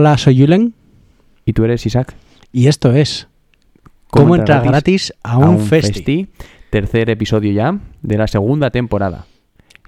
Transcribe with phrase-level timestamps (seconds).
[0.00, 0.74] Hola, soy Julen
[1.44, 2.14] Y tú eres Isaac.
[2.52, 3.26] y esto es
[4.12, 6.28] ¿Cómo, entrar gratis, a un, festi?
[6.70, 9.26] Tercer episodio ya de la segunda temporada.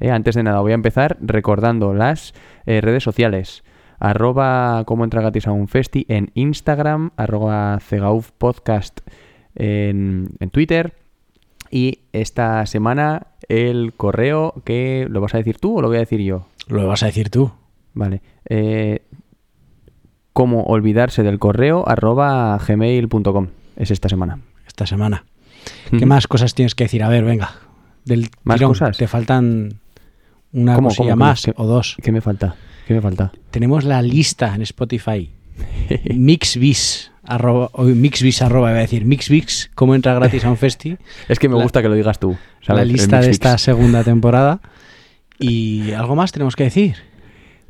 [0.00, 2.34] Eh, antes de nada, voy a empezar recordando las
[2.66, 3.62] eh, redes sociales.
[4.00, 9.02] Arroba cómo entrar gratis a un festi en Instagram, arroba Cegauf Podcast
[9.54, 10.96] en, en Twitter.
[11.70, 16.00] Y esta semana el correo que lo vas a decir tú o lo voy a
[16.00, 16.48] decir yo.
[16.66, 17.52] Lo vas a decir tú.
[17.94, 18.22] Vale.
[18.48, 19.02] Eh,
[20.32, 23.48] cómo olvidarse del correo arroba gmail.com.
[23.76, 24.38] Es esta semana.
[24.66, 25.24] Esta semana.
[25.90, 27.02] ¿Qué más cosas tienes que decir?
[27.02, 27.50] A ver, venga.
[28.04, 28.96] Del ¿Más tirón, cosas?
[28.96, 29.74] Te faltan
[30.52, 31.96] una ¿Cómo, cosilla cómo, más o dos.
[32.02, 32.54] ¿Qué me falta?
[32.86, 33.32] ¿Qué me falta?
[33.50, 35.30] Tenemos la lista en Spotify.
[36.14, 40.96] Mixbis arroba, Mixbis arroba, iba a decir Mixbis, cómo entra gratis a un festi.
[41.28, 42.36] Es que me La- gusta que lo digas tú.
[42.66, 44.60] la lista de esta segunda temporada.
[45.38, 46.96] Y algo más tenemos que decir.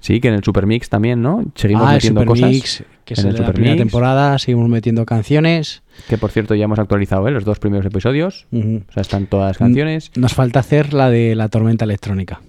[0.01, 1.45] Sí, que en el Supermix también, ¿no?
[1.55, 2.41] Seguimos ah, el metiendo cosas.
[2.41, 4.39] Supermix, que en el el de la primera temporada.
[4.39, 5.83] Seguimos metiendo canciones.
[6.09, 7.31] Que por cierto ya hemos actualizado ¿eh?
[7.31, 8.47] los dos primeros episodios.
[8.53, 10.11] O sea, están todas las canciones.
[10.17, 12.41] Nos falta hacer la de la tormenta electrónica.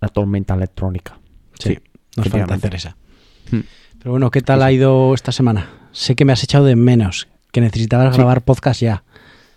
[0.00, 1.18] La tormenta electrónica.
[1.58, 1.78] Sí,
[2.16, 2.96] nos falta hacer esa.
[3.50, 3.60] Hmm.
[3.98, 5.68] Pero bueno, ¿qué tal ha ido esta semana?
[5.92, 8.18] Sé que me has echado de menos, que necesitabas Sí.
[8.18, 9.04] grabar podcast ya.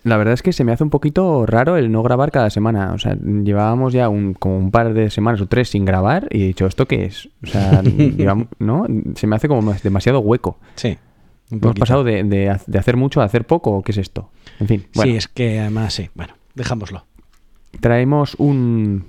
[0.04, 2.92] La verdad es que se me hace un poquito raro el no grabar cada semana.
[2.92, 6.42] O sea, llevábamos ya un, como un par de semanas o tres sin grabar y
[6.42, 7.28] he dicho, ¿esto qué es?
[7.42, 7.82] O sea,
[8.58, 8.86] ¿no?
[9.14, 10.58] Se me hace como demasiado hueco.
[10.76, 10.96] Sí.
[11.50, 14.30] Hemos pasado de, de ha- de hacer mucho a hacer poco, ¿o qué es esto?
[14.60, 16.10] En fin, bueno, Sí, es que además sí.
[16.14, 17.04] Bueno, dejámoslo.
[17.80, 19.04] traemos un,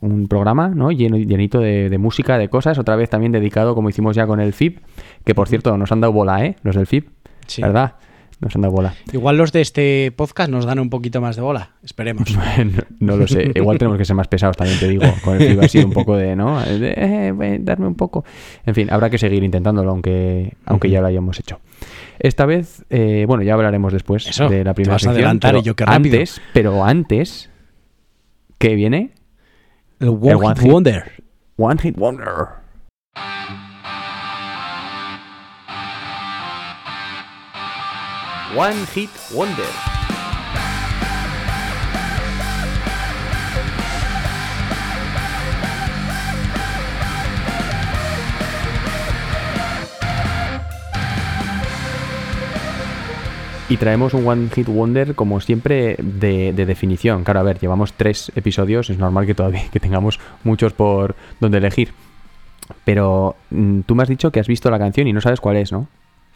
[0.00, 0.90] un programa, ¿no?
[0.92, 4.40] Lleno, llenito de, de música, de cosas, otra vez también dedicado, como hicimos ya con
[4.40, 4.78] el FIP,
[5.24, 6.56] que por cierto nos han dado bola, ¿eh?
[6.62, 7.08] Los del FIP,
[7.46, 7.62] Sí.
[7.62, 7.94] ¿verdad?
[8.40, 8.94] Nos han dado bola.
[9.12, 11.72] Igual los de este podcast nos dan un poquito más de bola.
[11.82, 12.26] Esperemos.
[12.64, 15.04] no, no lo sé, igual tenemos que ser más pesados, también te digo.
[15.22, 16.58] Con el ha sido un poco de, ¿no?
[16.60, 18.24] De, eh, eh, darme un poco.
[18.64, 21.60] En fin, habrá que seguir intentándolo, aunque, aunque ya lo hayamos hecho.
[22.18, 25.16] Esta vez, eh, bueno, ya hablaremos después Eso, de la te primera vas a sección,
[25.16, 25.94] adelantar pero y yo rápido.
[25.94, 27.50] Antes, pero antes,
[28.56, 29.12] ¿qué viene?
[29.98, 30.72] El One, One Hit Hit.
[30.72, 31.12] Wonder.
[31.58, 32.59] One Hit Wonder.
[38.56, 39.64] One Hit Wonder.
[53.68, 57.22] Y traemos un One Hit Wonder, como siempre, de, de definición.
[57.22, 61.58] Claro, a ver, llevamos tres episodios, es normal que todavía que tengamos muchos por donde
[61.58, 61.92] elegir.
[62.84, 65.56] Pero mm, tú me has dicho que has visto la canción y no sabes cuál
[65.56, 65.86] es, ¿no?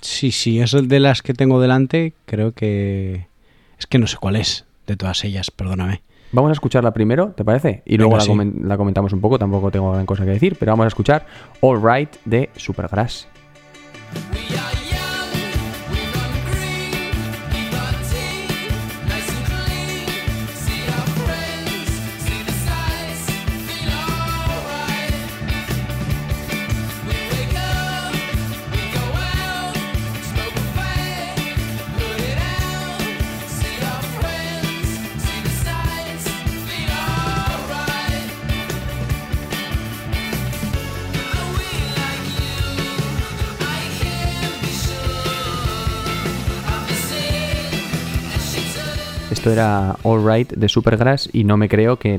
[0.04, 2.12] Sí, sí, es el de las que tengo delante.
[2.26, 3.26] Creo que.
[3.78, 6.02] Es que no sé cuál es de todas ellas, perdóname.
[6.32, 7.82] Vamos a escucharla primero, ¿te parece?
[7.86, 8.30] Y luego Venga, la, sí.
[8.32, 11.26] comen- la comentamos un poco, tampoco tengo gran cosa que decir, pero vamos a escuchar
[11.60, 13.28] All Right de Supergrass.
[49.44, 52.18] Esto era All Right de Supergrass y no me creo que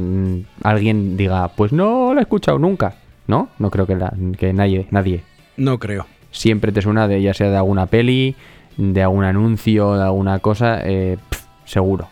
[0.61, 2.97] alguien diga, pues no la he escuchado nunca.
[3.25, 3.49] ¿No?
[3.57, 5.23] No creo que, la- que nadie, nadie.
[5.57, 6.05] No creo.
[6.29, 8.35] Siempre te suena de ya sea de alguna peli,
[8.77, 11.17] de algún anuncio, de alguna cosa, eh,
[11.65, 12.09] seguro.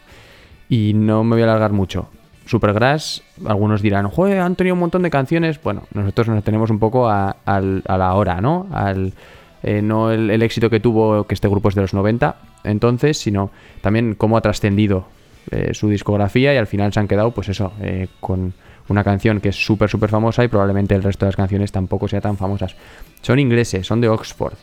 [0.68, 2.10] Y no me voy a alargar mucho.
[2.48, 5.62] Supergrass, algunos dirán, joder, han tenido un montón de canciones.
[5.62, 8.66] Bueno, nosotros nos tenemos un poco a, la hora, ¿no?
[8.74, 9.14] Al,
[9.62, 13.18] eh, no el, el éxito que tuvo, que este grupo es de los 90, entonces,
[13.18, 13.52] sino
[13.82, 15.06] también cómo ha trascendido
[15.52, 18.54] eh, su discografía y al final se han quedado, pues eso, eh, con
[18.88, 22.08] una canción que es súper, súper famosa y probablemente el resto de las canciones tampoco
[22.08, 22.76] sea tan famosas.
[23.22, 24.56] Son ingleses, son de Oxford,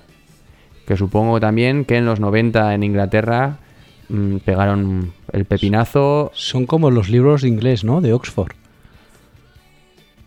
[0.86, 3.58] que supongo también que en los 90 en Inglaterra
[4.08, 6.30] mm, pegaron el pepinazo.
[6.34, 8.00] Son como los libros de inglés, ¿no?
[8.00, 8.52] De Oxford.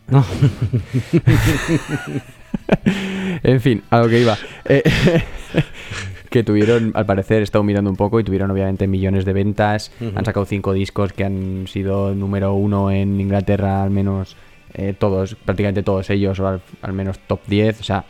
[0.07, 0.23] No.
[3.43, 4.37] En fin, a lo que iba.
[4.65, 4.83] Eh,
[6.33, 9.91] que tuvieron, al parecer, he estado mirando un poco y tuvieron obviamente millones de ventas.
[10.15, 14.35] Han sacado cinco discos que han sido número uno en Inglaterra, al menos
[14.73, 17.81] eh, todos, prácticamente todos ellos, o al, al menos top 10.
[17.81, 18.05] O sea,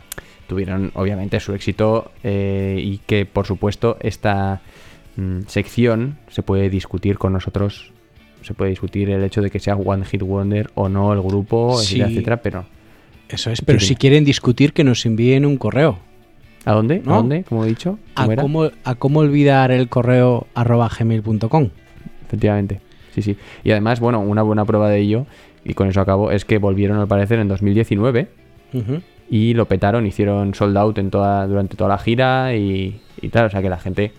[0.46, 4.62] tuvieron obviamente su éxito eh, y que, por supuesto, esta
[5.16, 7.92] mm, sección se puede discutir con nosotros.
[8.40, 11.76] Se puede discutir el hecho de que sea One Hit Wonder o no el grupo,
[11.76, 11.96] Sí.
[12.00, 12.64] etcétera, etcétera, pero
[13.28, 15.98] Eso es, pero Sí, si quieren discutir, que nos envíen un correo.
[16.64, 17.02] ¿A dónde?
[17.04, 17.14] ¿No?
[17.14, 17.44] ¿A dónde?
[17.44, 17.98] Como he dicho.
[18.14, 21.68] A ¿Cómo a cómo olvidar el correo arroba gmail.com.
[22.26, 22.80] Efectivamente.
[23.14, 23.36] Sí, sí.
[23.62, 25.26] Y además, bueno, una buena prueba de ello,
[25.64, 28.28] y con eso acabo, es que volvieron al parecer en 2019
[28.72, 29.00] Ujú.
[29.30, 33.46] y lo petaron, hicieron sold out en toda, durante toda la gira y, y tal.
[33.46, 34.12] O sea que la gente,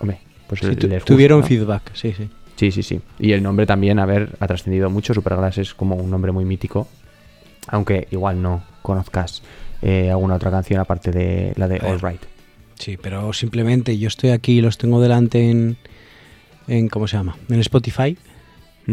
[0.00, 1.46] hombre, pues Sí, les gusta, tuvieron ¿no?
[1.46, 2.28] feedback, sí, sí.
[2.56, 3.00] Sí, sí, sí.
[3.18, 5.14] Y el nombre también, a ver, ha trascendido mucho.
[5.14, 6.86] Supergrass es como un nombre muy mítico.
[7.68, 9.42] Aunque igual no conozcas
[9.82, 12.22] eh, alguna otra canción aparte de la de All Right.
[12.78, 15.76] Sí, pero simplemente yo estoy aquí, los tengo delante en,
[16.66, 17.36] en ¿cómo se llama?
[17.48, 18.16] En Spotify.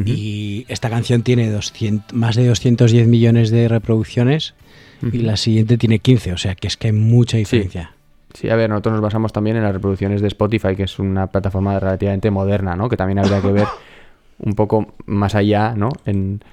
[0.05, 4.53] Y esta canción tiene 200, más de 210 millones de reproducciones
[5.01, 7.93] y la siguiente tiene 15, o sea que es que hay mucha diferencia.
[8.33, 11.27] Sí, a ver, nosotros nos basamos también en las reproducciones de Spotify, que es una
[11.27, 12.87] plataforma relativamente moderna, ¿no?
[12.87, 13.67] Que también habría que ver
[14.39, 15.89] un poco más allá, ¿no?
[16.05, 16.43] En,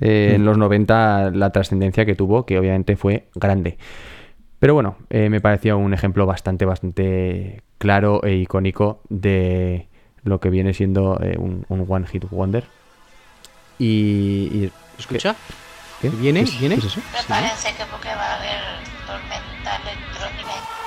[0.00, 3.78] eh, en los 90 la trascendencia que tuvo, que obviamente fue grande.
[4.58, 9.88] Pero bueno, eh, me parecía un ejemplo bastante, bastante claro e icónico de
[10.22, 12.64] lo que viene siendo eh, un, un One Hit Wonder.
[13.78, 14.48] Y...
[14.52, 15.34] y- ¿Escucha?
[16.02, 16.10] ¿qué?
[16.10, 16.40] ¿Viene?
[16.44, 16.74] ¿Qué es- ¿Viene?
[16.74, 17.00] qué es eso?
[17.10, 18.60] Prepárense que porque va a haber
[19.06, 20.79] tormenta electrónica.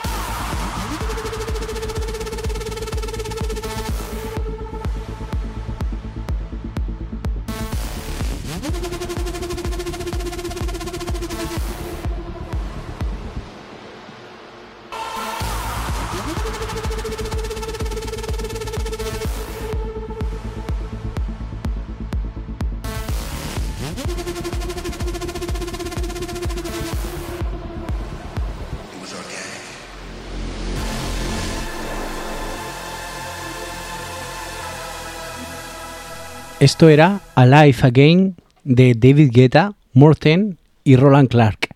[36.63, 41.68] Esto era Alive Again de David Guetta, Morten y Roland Clark.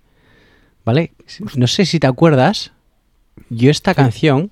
[0.86, 1.12] ¿Vale?
[1.58, 2.72] No sé si te acuerdas,
[3.50, 4.50] yo esta canción,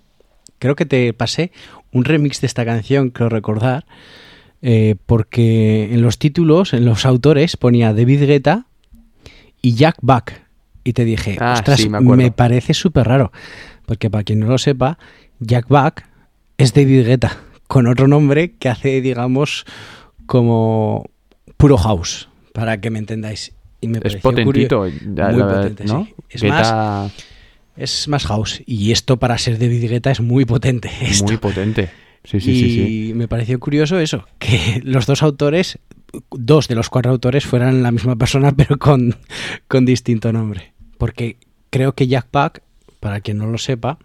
[0.60, 1.54] creo que te pasé
[1.94, 3.86] un remix de esta canción, creo recordar,
[4.62, 8.66] eh, porque en los títulos, en los autores, ponía David Guetta
[9.62, 10.44] y Jack Back.
[10.84, 12.30] Y te dije, Ah, ostras, sí, me acuerdo.
[12.34, 13.32] parece súper raro.
[13.86, 14.98] Porque para quien no lo sepa,
[15.40, 16.10] Jack Back
[16.58, 17.38] es David Guetta,
[17.68, 19.66] con otro nombre que hace, digamos,
[20.25, 21.10] como
[21.57, 23.54] puro house, para que me entendáis.
[23.81, 26.06] Y me Es potentito, ya, muy la verdad, potente, ¿no?
[26.06, 26.13] sí.
[26.30, 27.13] Es Guetta, más,
[27.75, 28.63] es más house.
[28.66, 30.89] Y esto para ser David Guetta es muy potente.
[31.01, 31.25] esto.
[31.25, 31.89] muy potente.
[32.24, 33.13] Sí, sí, y sí, sí.
[33.13, 35.77] me pareció curioso eso, que los dos autores,
[36.31, 39.16] dos de los cuatro autores fueran la misma persona, pero con,
[39.68, 40.74] con distinto nombre.
[40.98, 41.38] Porque
[41.69, 42.62] creo que Jack Pack,
[43.00, 44.00] para quien no lo sepa,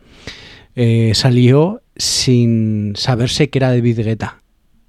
[0.75, 4.40] eh, salió sin saberse que era David Guetta.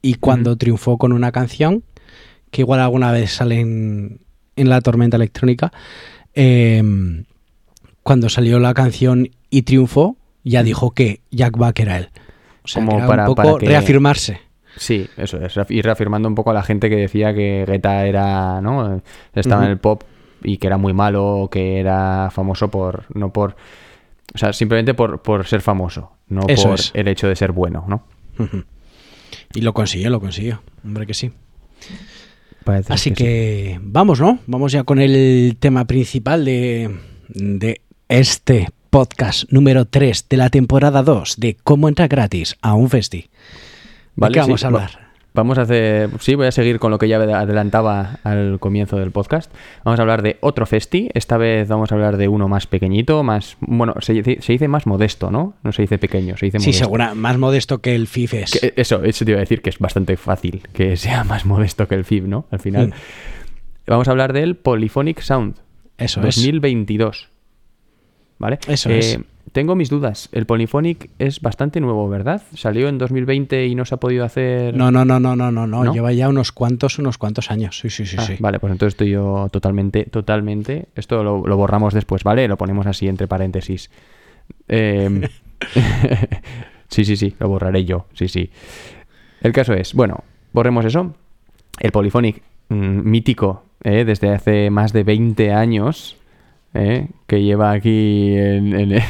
[0.02, 1.84] Y cuando triunfó con una canción,
[2.50, 4.22] que igual alguna vez sale en,
[4.56, 5.72] en la tormenta electrónica,
[6.34, 6.82] eh,
[8.04, 12.10] cuando salió la canción y triunfó, ya dijo que Jack Back era él.
[12.64, 14.40] O sea, Como que era para- un poco para que- reafirmarse.
[14.78, 15.54] Sí, eso es.
[15.70, 19.02] Ir reafirmando un poco a la gente que decía que Guetta era, ¿no?
[19.36, 20.04] Estaba en el pop
[20.44, 23.58] y que era muy malo, que era famoso por, no por,
[24.34, 26.92] o sea, simplemente por, por ser famoso, no Eso por es.
[26.96, 28.04] el hecho de ser bueno, ¿no?
[29.54, 30.62] Y lo consiguió, lo consiguió.
[30.84, 31.32] Hombre que sí.
[32.64, 33.16] Parece Así sí.
[33.16, 34.40] que vamos, ¿no?
[34.48, 36.96] Vamos ya con el tema principal de,
[37.30, 42.90] de este podcast número 3 de la temporada 2 de cómo entrar gratis a un
[42.90, 43.22] festi.
[43.22, 43.30] ¿De
[44.16, 45.01] Vale, qué sí, vamos a hablar?
[45.34, 49.12] Vamos a hacer, sí, voy a seguir con lo que ya adelantaba al comienzo del
[49.12, 49.50] podcast.
[49.86, 51.10] Vamos a hablar de otro festi.
[51.14, 54.68] Esta vez vamos a hablar de uno más pequeñito, más, bueno, se, dice- se dice
[54.68, 55.54] más modesto, ¿no?
[55.64, 56.84] No se dice pequeño, se dice Sí, modesto.
[56.86, 58.52] segura, más modesto que el FIF es.
[58.60, 61.88] Que eso, eso te iba a decir que es bastante fácil que sea más modesto
[61.88, 62.46] que el FIB, ¿no?
[62.52, 62.88] Al final.
[62.90, 62.92] Mm.
[63.88, 65.56] Vamos a hablar del Polyphonic Sound
[65.98, 66.36] Eso es.
[66.36, 67.31] 2022.
[68.42, 68.56] ¿Vale?
[68.68, 69.20] Eh, Eso es.
[69.52, 70.30] Tengo mis dudas.
[70.32, 72.42] El Polyphonic es bastante nuevo, ¿verdad?
[72.56, 74.76] Salió en 2020 y no se ha podido hacer.
[74.76, 75.84] No, no, no, no, no, no, no.
[75.84, 75.94] ¿No?
[75.94, 77.78] Lleva ya unos cuantos, unos cuantos años.
[77.78, 78.38] Sí, sí, sí, Ah, sí.
[78.40, 80.88] Vale, pues entonces estoy yo totalmente, totalmente.
[80.96, 82.48] Esto lo, lo borramos después, ¿vale?
[82.48, 83.92] Lo ponemos así entre paréntesis.
[84.68, 85.22] Em,
[86.88, 88.50] sí, sí, sí, lo borraré yo, sí, sí.
[89.42, 91.14] El caso es, bueno, borremos eso.
[91.80, 94.06] El Polyphonic mm, mítico, ¿eh?
[94.06, 96.16] desde hace más de 20 años,
[96.74, 97.08] ¿eh?
[97.28, 98.74] que lleva aquí en...
[98.80, 99.02] en-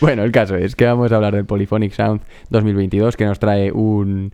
[0.00, 3.72] bueno, el caso es que vamos a hablar del Polyphonic Sound 2022, que nos trae
[3.72, 4.32] un,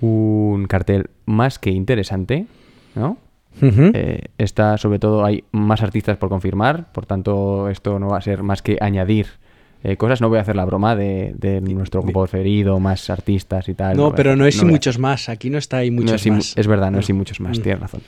[0.00, 2.46] un cartel más que interesante,
[2.94, 3.18] ¿no?
[3.94, 8.22] Eh, está sobre todo, hay más artistas por confirmar, por tanto esto no va a
[8.22, 9.26] ser más que añadir
[9.82, 10.20] eh, cosas.
[10.20, 13.96] No voy a hacer la broma de, de nuestro grupo preferido, más artistas y tal.
[13.96, 15.28] No, pero no es y muchos más.
[15.28, 16.52] Aquí no está y no muchos es y más.
[16.56, 17.62] Es verdad, no es y muchos más, Mm.
[17.62, 18.00] tienes razón.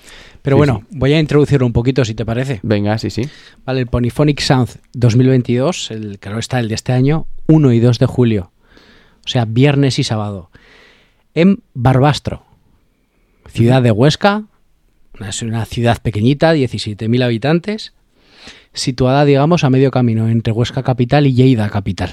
[0.42, 0.96] Pero Sí, bueno, sí.
[0.98, 2.60] voy a introducirlo un poquito, si te parece.
[2.62, 3.22] Venga, sí, sí.
[3.64, 7.98] Vale, el Polyphonic Sound 2022, el, claro está el de este año, 1 y 2
[7.98, 8.50] de julio.
[9.24, 10.50] O sea, viernes y sábado.
[11.34, 12.42] En Barbastro,
[13.48, 14.44] ciudad de Huesca.
[15.26, 17.92] Es una ciudad pequeñita, 17.000 habitantes,
[18.72, 22.10] situada, digamos, a medio camino entre Huesca capital y Lleida capital.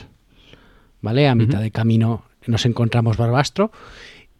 [1.01, 1.27] ¿Vale?
[1.29, 3.71] A mitad de camino nos encontramos Barbastro.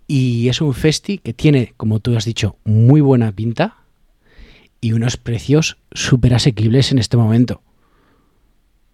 [0.07, 3.75] Y es un festi que tiene, como tú has dicho, muy buena pinta
[4.81, 7.61] y unos precios súper asequibles en este momento.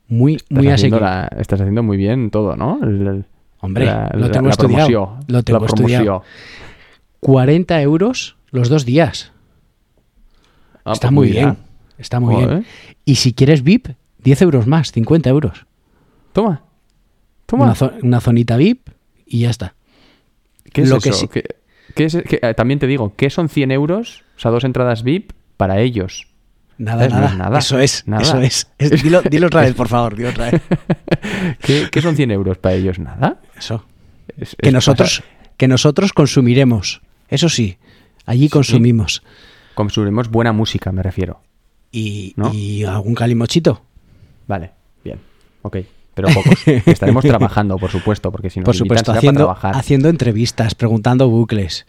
[0.08, 2.80] Muy, Estás, muy la- estás haciendo muy bien todo, ¿no?
[2.84, 3.26] El- el-
[3.62, 4.88] Hombre, la- lo tengo la estudiado.
[4.88, 6.04] promoción, Lo tengo estudiado.
[6.06, 6.22] promoción.
[7.22, 9.32] 40 euros los dos días.
[10.84, 11.42] Ah, Está pues muy mira.
[11.42, 11.58] bien.
[11.98, 12.50] Está muy Joder.
[12.50, 12.66] bien.
[13.06, 13.90] Y si quieres VIP,
[14.24, 15.66] 10 euros más, 50 euros.
[16.34, 16.64] Toma.
[17.46, 17.66] Toma.
[17.66, 18.90] Una, zo- una zonita VIP
[19.26, 19.76] y ya está.
[20.74, 21.04] ¿Qué es lo eso?
[21.04, 21.46] que sí- ¿Qué-
[21.96, 24.24] qué es- qué- eh, también te digo, ¿qué son 100 euros?
[24.36, 26.28] O sea, dos entradas VIP para ellos.
[26.78, 27.34] Nada, nada.
[27.36, 27.60] nada.
[27.60, 28.24] Eso es, Nada.
[28.24, 28.70] eso es.
[28.80, 30.62] Es- dilo, dilo otra vez, por favor, dilo otra vez.
[31.62, 33.00] ¿Qué, qué son 100 euros para ellos?
[33.00, 33.40] Nada.
[33.58, 33.86] Eso.
[34.38, 35.24] Es- Que es- nosotros,
[35.58, 37.02] que nosotros consumiremos.
[37.30, 37.78] Eso sí,
[38.26, 39.20] allí consumimos.
[39.20, 39.30] o sea,
[39.76, 41.42] consumiremos buena música, me refiero.
[41.98, 42.52] Y, ¿No?
[42.54, 43.82] y algún calimochito.
[44.48, 44.72] Vale,
[45.04, 45.20] bien.
[45.62, 45.78] Ok.
[46.14, 46.68] Pero pocos.
[46.86, 49.80] Estaremos trabajando, por supuesto, porque si nos Por supuesto, haciendo, para trabajar.
[49.80, 51.86] haciendo entrevistas, preguntando bucles.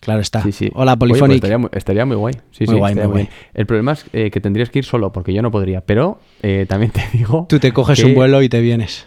[0.00, 0.42] Claro está.
[0.42, 0.70] Sí, sí.
[0.74, 1.34] Hola, Oye, pues Polyphonic.
[1.36, 2.34] estaría, muy, estaría muy guay.
[2.52, 3.28] Sí, Muy guay, muy bien.
[3.54, 5.80] El problema es eh, que tendrías que ir solo, porque yo no podría.
[5.80, 7.46] Pero eh, también te digo.
[7.48, 9.06] Tú te coges que- un vuelo y te vienes.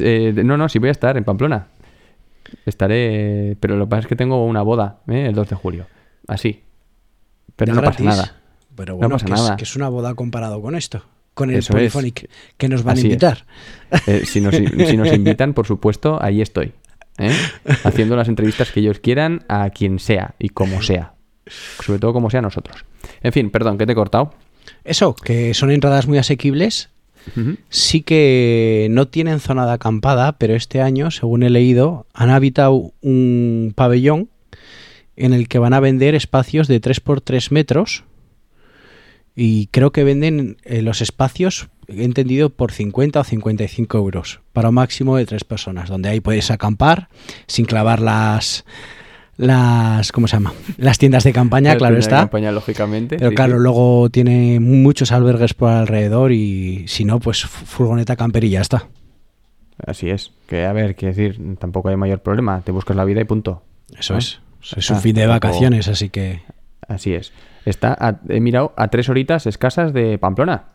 [0.00, 1.68] eh, no, no, sí voy a estar en Pamplona.
[2.66, 3.56] Estaré.
[3.60, 5.26] Pero lo que pasa es que tengo una boda ¿eh?
[5.28, 5.86] el 2 de julio.
[6.28, 6.62] Así.
[7.56, 8.36] Pero no pasa nada.
[8.76, 9.56] Pero No bueno, pasa que, es, nada.
[9.56, 11.02] que es una boda comparado con esto.
[11.34, 11.92] Con el Eso es.
[11.92, 13.46] Polyphonic que nos van Así a invitar.
[14.06, 16.72] Eh, si, nos, si nos invitan, por supuesto, ahí estoy.
[17.18, 17.32] ¿eh?
[17.84, 21.14] Haciendo las entrevistas que ellos quieran a quien sea y como sea.
[21.46, 22.84] Sobre todo como sea nosotros.
[23.22, 24.34] En fin, perdón, que te he cortado.
[24.84, 26.90] Eso, que son entradas muy asequibles.
[27.70, 32.92] Sí que no tienen zona de acampada, pero este año, según he leído, han habitado
[33.02, 34.28] un pabellón
[35.16, 38.04] en el que van a vender espacios de 3x3 metros
[39.36, 44.70] y creo que venden eh, los espacios, he entendido, por 50 o 55 euros para
[44.70, 47.08] un máximo de tres personas, donde ahí puedes acampar
[47.46, 48.64] sin clavar las...
[49.36, 50.52] las ¿Cómo se llama?
[50.78, 52.18] Las tiendas de campaña, La claro tienda de está.
[52.22, 53.16] campaña, lógicamente.
[53.18, 53.62] Pero sí, claro, sí.
[53.62, 58.62] luego tiene muchos albergues por alrededor y si no, pues fu- furgoneta camper y ya
[58.62, 58.88] está.
[59.86, 60.32] Así es.
[60.48, 62.62] Que a ver, quiero decir, tampoco hay mayor problema.
[62.62, 63.62] Te buscas la vida y punto.
[63.98, 64.18] Eso ¿no?
[64.18, 64.40] es.
[64.76, 66.40] Es un fin de vacaciones, así que...
[66.88, 67.32] Así es.
[67.66, 70.68] Está, a- he mirado, a tres horitas escasas de Pamplona.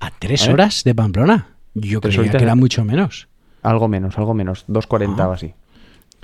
[0.00, 0.52] ¿A tres ¿Eh?
[0.52, 1.56] horas de Pamplona?
[1.74, 3.28] Yo Tres creía que era de- mucho menos.
[3.62, 4.66] Algo menos, algo menos.
[4.68, 5.28] 2.40 Ah.
[5.28, 5.54] o así.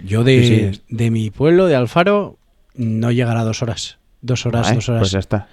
[0.04, 0.82] Yo de, Sí, sí.
[0.90, 2.37] de mi pueblo, de Alfaro,
[2.75, 3.98] no llegará a dos horas.
[4.20, 5.00] Dos horas, dos horas.
[5.00, 5.48] Pues ya está.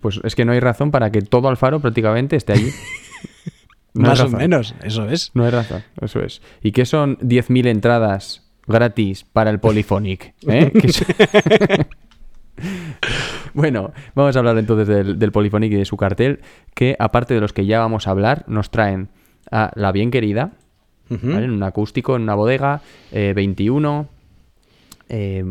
[0.00, 2.70] Pues es que no hay razón para que todo Alfaro prácticamente esté allí.
[3.94, 5.30] No Más o menos, eso es.
[5.32, 6.42] No hay razón, eso es.
[6.62, 10.34] ¿Y qué son 10.000 entradas gratis para el Polyphonic?
[10.46, 10.70] ¿Eh?
[12.56, 15.32] ¿Qué es- bueno, vamos a hablar entonces del, del
[15.64, 16.40] y de su cartel,
[16.74, 19.08] que aparte de los que ya vamos a hablar, nos traen
[19.50, 20.52] a La Bien Querida,
[21.08, 22.80] en un acústico, en una bodega,
[23.12, 24.08] eh, 21.
[25.08, 25.44] eh,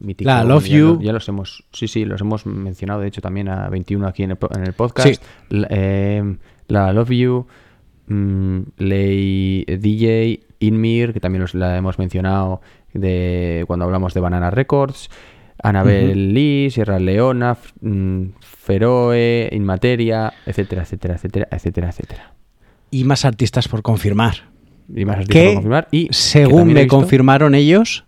[0.00, 0.98] mítico, La Love ya You.
[1.00, 4.32] ya los hemos, sí, sí, los hemos mencionado, de hecho, también a 21 aquí en
[4.32, 5.06] el, po- en el podcast.
[5.08, 5.14] Sí.
[5.50, 6.36] La, eh,
[6.66, 7.46] la Love You,
[8.08, 12.60] mm, Ley DJ, Inmir, que también los, la hemos mencionado
[12.94, 15.08] de cuando hablamos de Banana Records,
[15.68, 22.32] Annabel Lee, Sierra Leona, mm, Feroe, Inmateria, etcétera, etcétera, etcétera, etcétera, etcétera.
[22.90, 24.48] Y más artistas por confirmar.
[24.94, 25.88] Y más artistas Que, por confirmar.
[25.90, 28.04] Y según me visto- confirmaron ellos,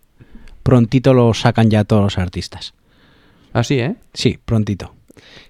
[0.62, 2.74] prontito lo sacan ya todos los artistas.
[3.52, 3.96] Ah, sí, ¿eh?
[4.14, 4.94] Sí, prontito.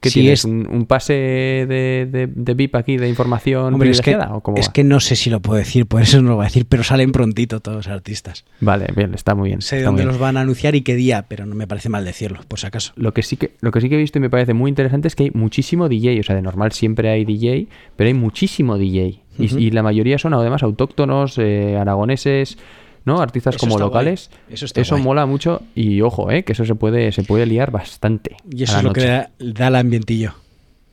[0.01, 0.41] ¿Qué Si tienes?
[0.41, 4.37] es- ¿Un, un pase de, de, de VIP aquí de información Hombre, es que, privilegiada?
[4.37, 6.45] ¿o cómo es que no sé si lo puedo decir, por eso no lo voy
[6.45, 8.45] a decir, pero salen prontito todos los artistas.
[8.61, 9.61] Vale, bien, está muy bien.
[9.63, 10.09] Sé de dónde bien.
[10.09, 12.67] los van a anunciar y qué día, pero no me parece mal decirlo, por si
[12.67, 12.93] acaso.
[12.97, 15.09] Lo que, sí que, lo que sí que he visto y me parece muy interesante
[15.09, 16.21] es que hay muchísimo DJ.
[16.21, 19.21] O sea, de normal siempre hay DJ, pero hay muchísimo DJ.
[19.41, 22.59] Y, la mayoría son además autóctonos, eh, aragoneses,
[23.05, 23.21] ¿no?
[23.21, 24.31] Artistas Eso como locales.
[24.49, 24.71] guay.
[24.75, 25.05] Eso guay.
[25.05, 26.45] mola mucho y ojo, ¿eh?
[26.45, 28.37] Que eso se puede, se puede liar bastante.
[28.51, 30.35] Y eso es lo que da, da el ambientillo.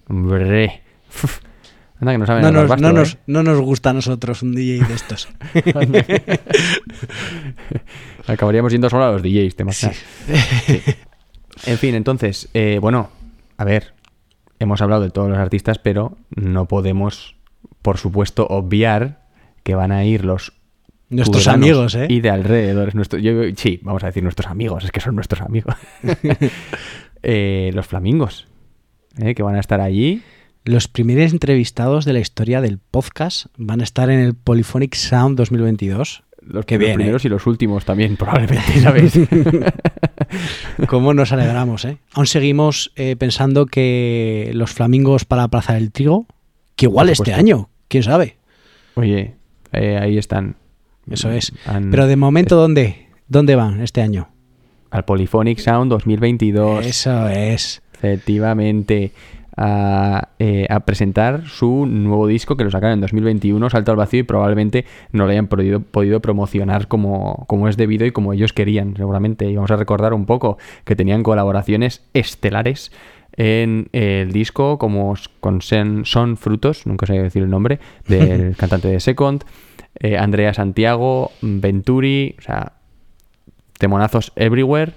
[0.07, 0.81] Hombre.
[1.23, 1.39] Uf.
[1.99, 2.93] Anda que no saben No el nos, no, ¿eh?
[2.93, 5.29] nos, no nos gusta a nosotros un DJ de estos.
[8.27, 9.71] Acabaríamos yendo solo a los DJs, te?
[9.71, 9.87] Sí.
[11.65, 13.09] En fin, entonces, eh, bueno,
[13.57, 13.93] a ver,
[14.59, 17.35] hemos hablado de todos los artistas, pero no podemos,
[17.81, 19.25] por supuesto, obviar
[19.63, 20.53] que van a ir los
[21.09, 22.07] Nuestros amigos, ¿eh?
[22.09, 22.95] y de alrededores.
[22.95, 25.75] Nuestro, yo, sí, vamos a decir nuestros amigos, es que son nuestros amigos.
[27.27, 28.45] Eh, los flamingos,
[29.17, 29.33] ¿eh?
[29.33, 30.21] que van a estar allí.
[30.63, 35.35] Los primeros entrevistados de la historia del podcast van a estar en el Polyphonic Sound
[35.35, 36.23] 2022.
[36.41, 36.95] Los, Qué los bien, ¿eh?
[36.95, 39.19] primeros y los últimos también, probablemente, ¿sabéis?
[40.87, 41.97] ¿Cómo nos alegramos, eh?
[42.13, 46.27] Aún seguimos eh, pensando que los flamingos para Plaza del Trigo,
[46.75, 48.37] que igual este año, quién sabe.
[48.93, 49.35] Oye,
[49.71, 50.57] ahí están.
[51.09, 51.51] Eso es.
[51.67, 53.07] Han- Pero de momento, ¿dónde?
[53.27, 54.29] ¿Dónde van este año?
[54.91, 56.85] Al Polyphonic Sound 2022.
[56.85, 57.81] Eso es.
[57.95, 59.11] efectivamente
[59.57, 64.19] a, eh, a presentar su nuevo disco que lo sacaron en 2021, Salto al Vacío,
[64.19, 64.83] y probablemente
[65.13, 69.49] no lo hayan podido, podido promocionar como, como es debido y como ellos querían, seguramente.
[69.49, 72.91] Y vamos a recordar un poco que tenían colaboraciones estelares
[73.37, 78.87] en el disco, como con Sen- Son Frutos, nunca sé decir el nombre, del cantante
[78.87, 79.43] de Second,
[79.99, 82.73] eh, Andrea Santiago, Venturi, o sea,
[83.77, 84.93] temonazos everywhere.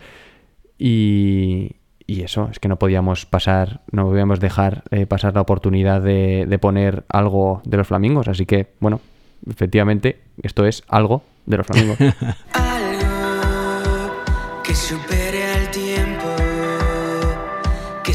[0.78, 1.72] Y,
[2.06, 6.46] y eso, es que no podíamos pasar, no podíamos dejar eh, pasar la oportunidad de,
[6.48, 8.28] de poner algo de los flamingos.
[8.28, 9.00] Así que, bueno,
[9.48, 11.98] efectivamente, esto es algo de los flamingos.
[12.54, 14.22] Algo
[14.62, 14.74] que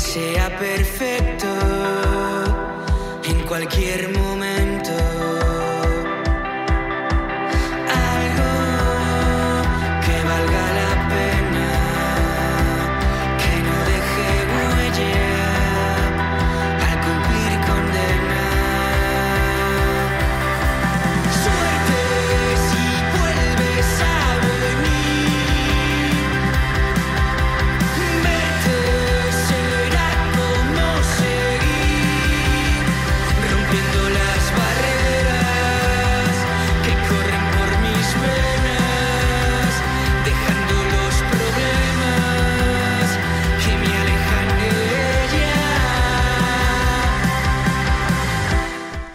[0.03, 1.47] sea perfecto
[3.23, 4.52] en cualquier momento.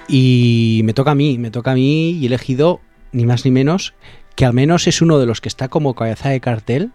[0.09, 2.81] Y me toca a mí, me toca a mí y he elegido
[3.13, 3.95] ni más ni menos
[4.39, 6.93] que al menos es uno de los que está como cabeza de cartel,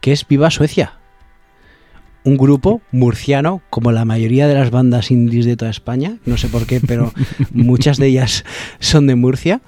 [0.00, 0.94] que es Viva Suecia.
[2.24, 6.48] Un grupo murciano, como la mayoría de las bandas indies de toda España, no sé
[6.48, 7.12] por qué, pero
[7.52, 8.44] muchas de ellas
[8.80, 9.60] son de Murcia.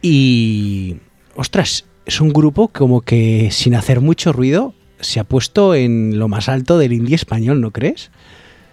[0.00, 0.96] Y,
[1.34, 6.28] ostras, es un grupo como que sin hacer mucho ruido se ha puesto en lo
[6.28, 8.10] más alto del indie español, ¿no crees?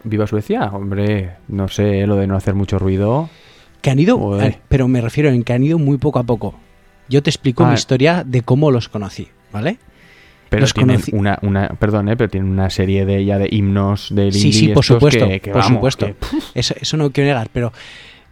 [0.04, 0.66] ¿Viva Suecia?
[0.74, 3.30] Hombre, no sé, lo de no hacer mucho ruido.
[3.82, 6.60] Que han ido, eh, pero me refiero en que han ido muy poco a poco.
[7.10, 7.70] Yo te explico Ah.
[7.70, 9.78] mi historia de cómo los conocí, ¿vale?
[10.50, 13.48] Pero Los tienen conocí- una, una, perdón, eh, pero tienen una serie de ya de
[13.52, 16.06] himnos del Sí, indie sí, por supuesto, que- que por vamos, supuesto.
[16.06, 16.16] que-
[16.60, 17.74] Eso, eso no quiero negar, pero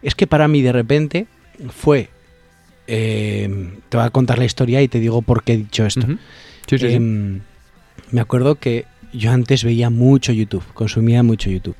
[0.02, 1.26] es que para mí de repente
[1.70, 2.08] fue...
[2.86, 6.06] eh, te voy a contar la historia y te digo por qué he dicho esto.
[6.66, 6.86] Sí, sí.
[6.94, 7.40] Em,
[8.10, 11.76] me acuerdo que yo antes veía mucho YouTube, consumía mucho YouTube.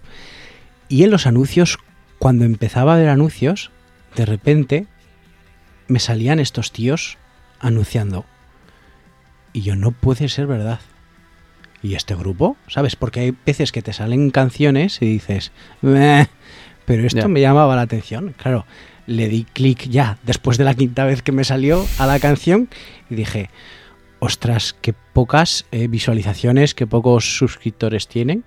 [0.88, 1.78] Y en los anuncios,
[2.18, 3.70] cuando empezaba a ver anuncios,
[4.16, 4.86] de repente
[5.88, 7.18] me salían estos tíos
[7.60, 8.24] anunciando.
[9.52, 10.80] Y yo, no puede ser verdad.
[11.82, 12.56] ¿Y este grupo?
[12.68, 12.96] ¿Sabes?
[12.96, 18.34] Porque hay veces que te salen canciones y dices, pero esto me llamaba la atención.
[18.36, 18.66] Claro,
[19.06, 22.68] le di clic ya después de la quinta vez que me salió a la canción
[23.10, 23.50] y dije,
[24.22, 28.44] ostras, qué pocas eh, visualizaciones, qué pocos suscriptores tienen.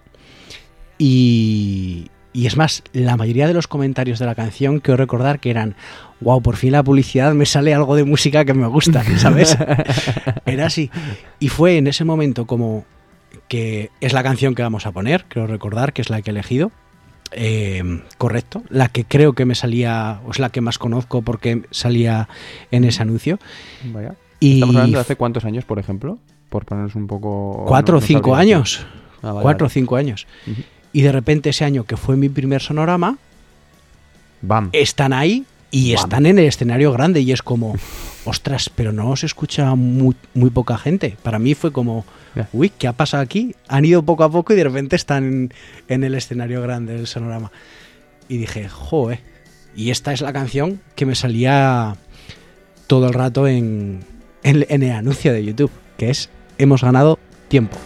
[0.98, 5.50] Y, y es más, la mayoría de los comentarios de la canción quiero recordar que
[5.50, 5.76] eran,
[6.22, 9.58] wow, por fin la publicidad me sale algo de música que me gusta, ¿sabes?
[10.46, 10.90] Era así.
[11.42, 12.86] Y fue en ese momento como
[13.50, 16.34] que es la canción que vamos a poner, creo recordar que es la que he
[16.34, 16.72] elegido.
[17.32, 21.64] Eh, correcto, la que creo que me salía, o es la que más conozco porque
[21.72, 22.30] salía
[22.72, 23.40] en ese anuncio.
[23.84, 24.16] Vaya.
[24.46, 27.66] Y Estamos hablando de hace cuántos años, por ejemplo, por ponernos un poco...
[27.68, 28.86] cuatro no- o no cinco años.
[29.22, 29.74] Ah, vale, cuatro o vale.
[29.74, 30.28] cinco años.
[30.94, 33.18] Y de repente ese año que fue mi primer sonorama,
[34.42, 34.70] Bam.
[34.74, 37.76] están ahí y están en el escenario grande y es como,
[38.26, 41.18] ostras, pero no se escucha muy, muy poca gente.
[41.24, 42.06] Para mí fue como,
[42.54, 43.56] uy, ¿qué ha pasado aquí?
[43.68, 45.54] Han ido poco a poco y de repente están en,
[45.88, 47.52] en el escenario grande del sonorama.
[48.30, 49.20] Y dije, joe.
[49.76, 51.98] Y esta es la canción que me salía
[52.88, 54.00] todo el rato en,
[54.46, 57.78] en, el anuncio de YouTube, que es Hemos ganado tiempo.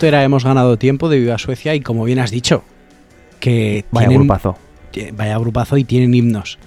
[0.00, 2.64] Esto era Hemos ganado tiempo de Viva Suecia y como bien has dicho,
[3.38, 4.56] que Vaya tienen- grupazo.
[5.12, 6.58] vaya grupazo y tienen himnos.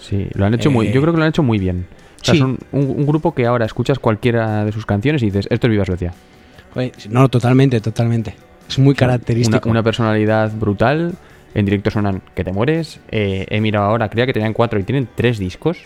[0.00, 0.86] Sí, lo han hecho muy.
[0.86, 1.84] Eh, Yo creo que lo han hecho muy bien.
[2.22, 2.40] O sea, sí.
[2.40, 5.70] son un, un grupo que ahora escuchas cualquiera de sus canciones y dices, esto es
[5.70, 6.14] Viva Suecia.
[7.10, 8.34] No, totalmente, totalmente.
[8.66, 9.68] Es muy característico.
[9.68, 11.12] una personalidad brutal.
[11.54, 13.00] En directo suenan que te mueres.
[13.10, 15.76] Eh, he mirado ahora, creía que tenían cuatro y tienen tres discos.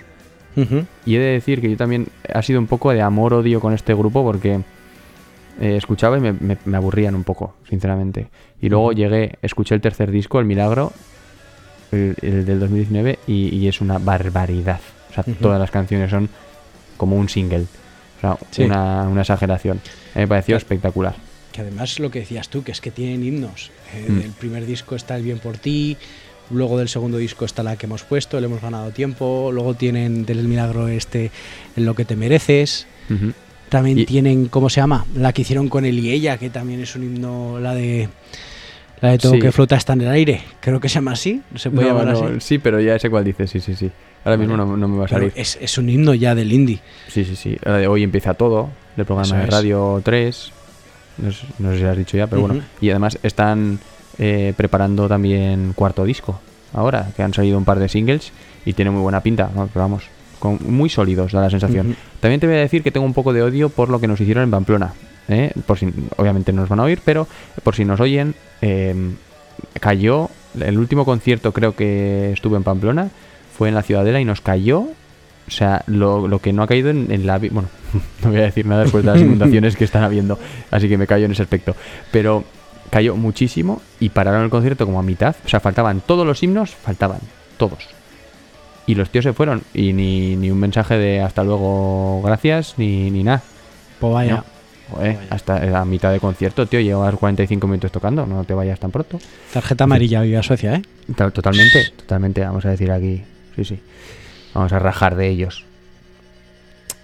[1.04, 3.92] Y he de decir que yo también ha sido un poco de amor-odio con este
[3.92, 4.60] grupo porque
[5.60, 8.28] eh, escuchaba y me, me- me aburrían un poco, sinceramente.
[8.60, 10.92] Y luego llegué, escuché el tercer disco, El Milagro,
[11.90, 14.80] el, el del 2019, y, y es una barbaridad.
[15.10, 16.28] O sea, todas las canciones son
[16.96, 17.66] como un single.
[18.18, 18.62] O sea, Sí.
[18.64, 19.78] una, una exageración.
[20.14, 20.58] A mí me pareció Claro.
[20.64, 21.14] espectacular.
[21.52, 23.70] Que además lo que decías tú, que es que tienen himnos.
[23.94, 24.18] Eh, Mm.
[24.20, 25.98] Del primer disco está El Bien por ti,
[26.50, 30.24] luego del segundo disco está la que hemos puesto, Le hemos ganado tiempo, luego tienen
[30.24, 31.30] del Milagro este
[31.76, 32.86] En lo que te mereces.
[33.10, 33.32] Ujú.
[33.72, 35.04] También Y- tienen, ¿cómo se llama?
[35.16, 38.08] La que hicieron con él y ella, que también es un himno, la de
[39.00, 39.38] la de todo Sí.
[39.40, 40.42] que flota está en el aire.
[40.60, 42.40] Creo que se llama así, se puede No, llamar no, así.
[42.40, 43.90] Sí, pero ya sé cuál dices, sí, sí, sí.
[44.24, 45.32] Ahora mismo no, no me va a salir.
[45.34, 46.78] es, es un himno ya del indie.
[47.08, 47.56] Sí, sí, sí.
[47.88, 49.50] Hoy empieza todo, del programa Eso de es.
[49.50, 50.52] Radio 3.
[51.18, 52.62] No sé, no sé si lo has dicho ya, pero bueno.
[52.80, 53.78] Y además están
[54.18, 56.40] eh, preparando también cuarto disco.
[56.74, 58.30] Ahora, que han salido un par de singles
[58.66, 59.48] y tiene muy buena pinta.
[59.52, 60.04] Pero vamos,
[60.42, 61.94] con, muy sólidos, da la sensación.
[62.18, 64.20] También te voy a decir que tengo un poco de odio por lo que nos
[64.20, 64.92] hicieron en Pamplona.
[65.28, 65.52] ¿eh?
[65.66, 67.28] Por si, obviamente no nos van a oír, pero
[67.62, 68.92] por si nos oyen, eh,
[69.78, 70.30] cayó.
[70.58, 73.10] El último concierto creo que estuve en Pamplona
[73.56, 74.80] fue en la Ciudadela y nos cayó.
[74.80, 77.38] O sea, lo, lo que no ha caído en, en la...
[77.38, 77.68] Bueno,
[78.24, 80.40] no voy a decir nada después de las inundaciones que están habiendo,
[80.72, 81.76] así que me callo en ese aspecto.
[82.10, 82.42] Pero
[82.90, 85.36] cayó muchísimo y pararon el concierto como a mitad.
[85.44, 87.20] O sea, faltaban todos los himnos, faltaban
[87.58, 88.01] todos.
[88.86, 93.10] Y los tíos se fueron y ni, ni un mensaje de hasta luego, gracias, ni,
[93.10, 93.42] ni nada.
[94.00, 94.36] Pues vaya.
[94.36, 94.44] No.
[94.90, 98.90] Joder, hasta a mitad de concierto, tío, llevas 45 minutos tocando, no te vayas tan
[98.90, 99.18] pronto.
[99.52, 100.82] Tarjeta amarilla, Viva Suecia, ¿eh?
[101.16, 103.22] To- Totalmente, totalmente, vamos a decir aquí.
[103.56, 103.78] Sí, sí.
[104.52, 105.64] Vamos a rajar de ellos.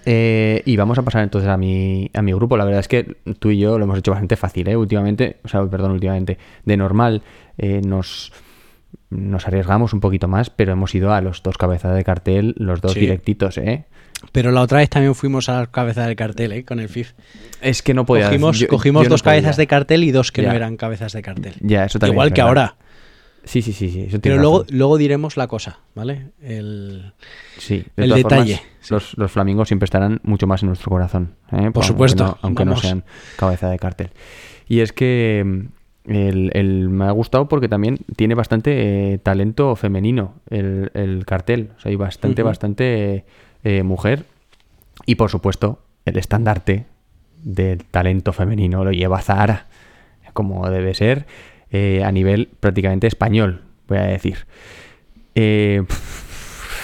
[0.05, 2.57] Eh, y vamos a pasar entonces a mi, a mi grupo.
[2.57, 4.75] La verdad es que tú y yo lo hemos hecho bastante fácil, ¿eh?
[4.77, 6.37] Últimamente, o sea, perdón, últimamente.
[6.65, 7.21] De normal
[7.57, 8.31] eh, nos,
[9.09, 12.81] nos arriesgamos un poquito más, pero hemos ido a los dos cabezas de cartel, los
[12.81, 12.99] dos Sí.
[13.01, 13.85] directitos, ¿eh?
[14.31, 16.65] Pero la otra vez también fuimos a la cabeza del cartel, ¿eh?
[16.65, 17.13] Con el FIF.
[17.61, 20.31] Es que no podía Cogimos, yo- cogimos yo no dos cabezas de cartel y dos
[20.31, 21.53] que no eran cabezas de cartel.
[21.61, 22.75] Ya, eso también Igual es que ahora.
[23.45, 24.01] Sí, sí, sí, sí.
[24.09, 26.31] eso Pero luego, luego diremos la cosa, ¿vale?
[26.41, 27.13] El...
[27.57, 28.93] Sí, de el detalle, formas, sí.
[28.93, 31.35] los, los flamingos siempre estarán mucho más en nuestro corazón.
[31.47, 31.55] ¿eh?
[31.55, 33.05] Por Aunque supuesto, no- Aunque no, sean
[33.37, 34.09] cabeza de cartel.
[34.67, 35.65] Y es que mm,
[36.05, 41.71] el, el- me ha gustado porque también tiene bastante eh, talento femenino el, el cartel.
[41.77, 43.25] O sea, hay bastante, bastante
[43.63, 44.25] eh, mujer.
[45.05, 46.85] Y por supuesto, el estandarte
[47.43, 49.67] del talento femenino lo lleva Zahara,
[50.33, 51.25] como debe ser,
[51.71, 54.45] eh, a nivel prácticamente español, voy a decir.
[55.35, 55.83] Eh,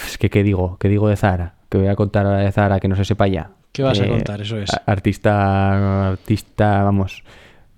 [0.08, 0.78] es que, ¿qué digo?
[0.80, 1.56] ¿Qué digo de Zahara?
[1.70, 3.52] Que voy a contar ahora de Zahara que no se sepa ya.
[3.72, 4.42] ¿Qué vas a contar?
[4.42, 4.70] Eso es.
[4.86, 7.24] Artista, artista, vamos,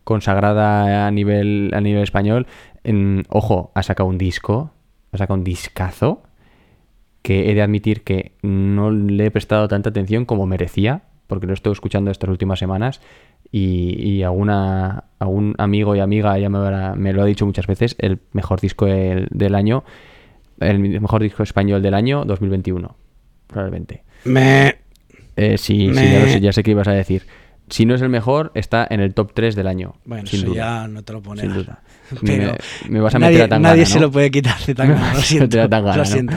[0.07, 2.47] consagrada a nivel, a nivel español.
[2.85, 4.71] En- ojo, ha sacado un disco,
[5.11, 6.23] ha sacado un discazo
[7.21, 11.53] que he de admitir que no le he prestado tanta atención como merecía, porque lo
[11.53, 13.01] estoy escuchando estas últimas semanas
[13.51, 17.67] y, y alguna, algún amigo y amiga ya me, habrá- me lo ha dicho muchas
[17.67, 19.83] veces, el mejor disco del, del año,
[20.61, 22.95] el mejor disco español del año 2021,
[23.47, 24.03] probablemente.
[24.23, 24.77] Me...
[25.35, 27.23] Eh, sí, sí, ya, lo sé, ya sé qué ibas a decir.
[27.69, 29.95] Si no es el mejor, está en el top 3 del año.
[30.05, 30.55] Bueno, sin eso duda.
[30.83, 31.41] ya no te lo pones.
[31.43, 31.81] Sin duda.
[32.25, 32.53] Pero
[32.85, 34.89] me, me vas a nadie, meter a tan nadie se lo puede quitar de tan
[35.13, 35.57] Lo siento.
[35.69, 36.05] Tangana, lo ¿no?
[36.05, 36.33] siento.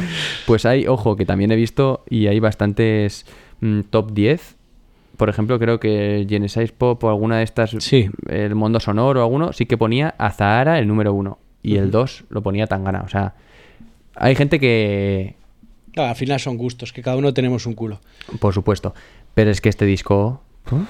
[0.46, 3.26] Pues hay, ojo, que también he visto y hay bastantes
[3.60, 4.56] mm, top 10.
[5.16, 8.08] Por ejemplo, creo que Genesis Pop o alguna de estas, Sí.
[8.28, 11.90] el Mundo Sonoro o alguno, sí que ponía a Zahara el número 1 y el
[11.90, 13.02] 2 lo ponía Tangana.
[13.04, 13.34] O sea,
[14.16, 15.36] hay gente que,
[15.92, 18.00] Claro, al final son gustos, que cada uno tenemos un culo.
[18.40, 18.94] por supuesto,
[19.34, 20.40] pero es que este disco
[20.70, 20.88] uf,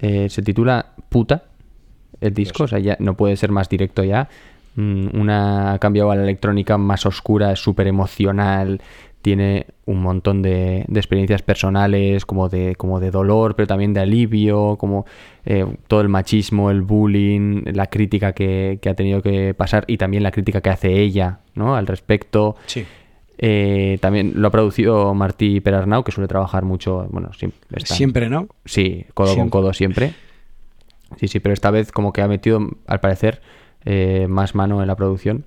[0.00, 1.44] eh, se titula Puta,
[2.20, 4.28] el disco, o sea, ya no puede ser más directo ya.
[4.76, 8.80] Mm, Una ha cambiado a la electrónica más oscura, súper emocional,
[9.22, 14.00] tiene un montón de, de experiencias personales, como de, como de dolor, pero también de
[14.00, 15.04] alivio, como
[15.44, 19.98] eh, todo el machismo, el bullying, la crítica que, que ha tenido que pasar y
[19.98, 21.76] también la crítica que hace ella ¿no?
[21.76, 22.56] al respecto.
[22.66, 22.86] Sí.
[23.42, 27.58] Eh, también lo ha producido Martí Perarnau, que suele trabajar mucho, bueno, siempre.
[27.78, 28.48] está- Siempre, ¿no?
[28.66, 30.12] Sí, codo con codo siempre.
[31.16, 33.40] Sí, sí, pero esta vez como que ha metido, al parecer,
[33.86, 35.44] eh, más mano en la producción.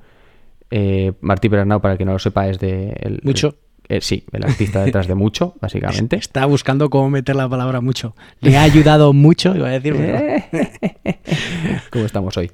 [0.71, 2.97] Eh, Martí Perarnau, para el que no lo sepa, es de...
[2.99, 3.55] el- Mucho.
[3.89, 6.15] Eh, sí, el artista detrás de mucho, básicamente.
[6.15, 8.15] Está buscando cómo meter la palabra mucho.
[8.39, 9.93] Le ha ayudado mucho, iba a decir.
[11.91, 12.49] como estamos hoy.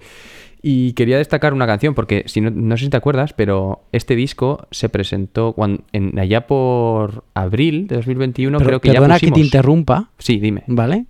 [0.61, 4.15] Y quería destacar una canción, porque si no, no sé si te acuerdas, pero este
[4.15, 9.19] disco se presentó cuando, en, allá por abril de 2021, pero creo que ya perdona
[9.19, 10.63] que te pusimos- interrumpa, Sí, dime.
[10.67, 11.05] ¿vale?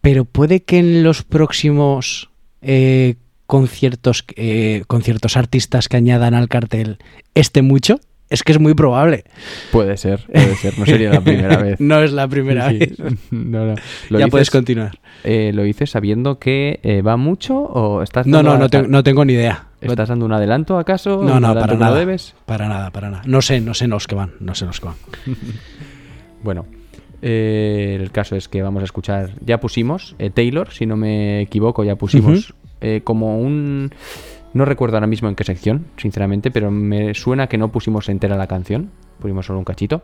[0.00, 2.30] Pero puede que en los próximos
[2.62, 6.96] eh, conciertos, eh, conciertos artistas que añadan al cartel
[7.34, 8.00] esté mucho.
[8.34, 9.24] Es que es muy probable.
[9.70, 10.78] Puede ser, puede ser.
[10.78, 11.76] No sería la primera vez.
[11.80, 12.78] no es la primera Sí.
[12.78, 12.92] vez.
[13.30, 13.74] No, no.
[14.10, 14.98] ¿Lo ya dices, puedes continuar.
[15.22, 19.02] eh, ¿Lo dices sabiendo que eh, va mucho o estás No, no, no, tengo- no
[19.02, 19.66] tengo ni idea.
[19.80, 21.22] ¿Estás dando un adelanto acaso?
[21.22, 21.96] No, ¿Un no, para nada.
[21.98, 22.34] debes?
[22.46, 23.22] Para nada, para nada.
[23.26, 24.96] No sé, no sé los que van, no sé los que van.
[26.42, 26.66] Bueno,
[27.22, 31.84] eh, el caso es que vamos a escuchar, ya pusimos, Taylor, si no me equivoco,
[31.84, 32.54] ya pusimos
[33.04, 33.90] como un...
[34.54, 38.36] No recuerdo ahora mismo en qué sección, sinceramente, pero me suena que no pusimos entera
[38.36, 40.02] la canción, pusimos solo un cachito.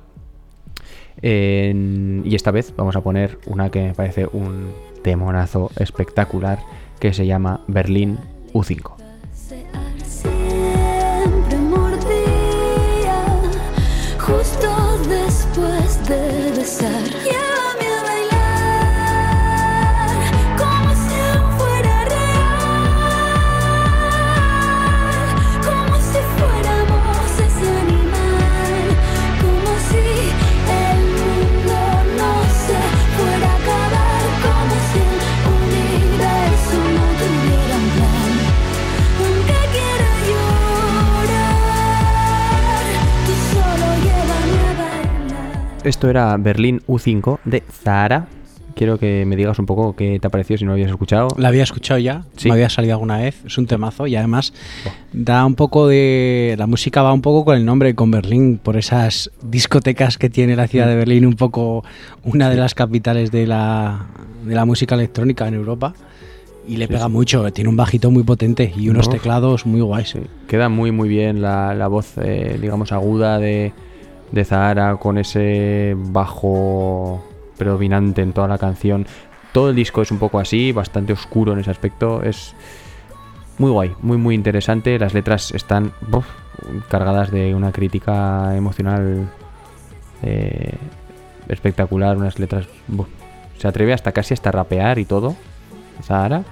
[1.23, 6.59] Y esta vez vamos a poner una que me parece un temonazo espectacular
[6.99, 8.19] que se llama Berlín
[8.53, 9.00] U5.
[45.91, 48.29] Esto era Berlín U5 de Zahara.
[48.77, 51.27] Quiero que me digas un poco qué te ha parecido si no lo habías escuchado.
[51.37, 52.47] La había escuchado ya, Sí.
[52.47, 54.55] me había salido alguna vez, es un temazo y además
[55.13, 56.55] da un poco de...
[56.57, 60.55] La música va un poco con el nombre, con Berlín, por esas discotecas que tiene
[60.55, 61.83] la ciudad de Berlín, un poco
[62.23, 64.07] una de las capitales de la,
[64.47, 65.93] de la música electrónica en Europa.
[66.69, 69.15] Y le pega mucho, tiene un bajito muy potente y unos Uf.
[69.15, 70.11] teclados muy guays.
[70.11, 73.73] Sí, queda muy muy bien la, la voz, eh, digamos, aguda de,
[74.33, 77.23] de Zahara con ese bajo
[77.57, 79.07] predominante en toda la canción.
[79.53, 82.23] Todo el disco es un poco así, bastante oscuro en ese aspecto.
[82.23, 82.55] Es
[83.59, 84.99] muy guay, muy muy interesante.
[84.99, 85.93] Las letras están
[86.89, 89.29] cargadas de una crítica emocional
[90.23, 90.75] eh,
[91.49, 92.67] espectacular, unas letras...
[93.59, 95.37] Se atreve hasta casi hasta rapear y todo.
[96.03, 96.45] Zahara.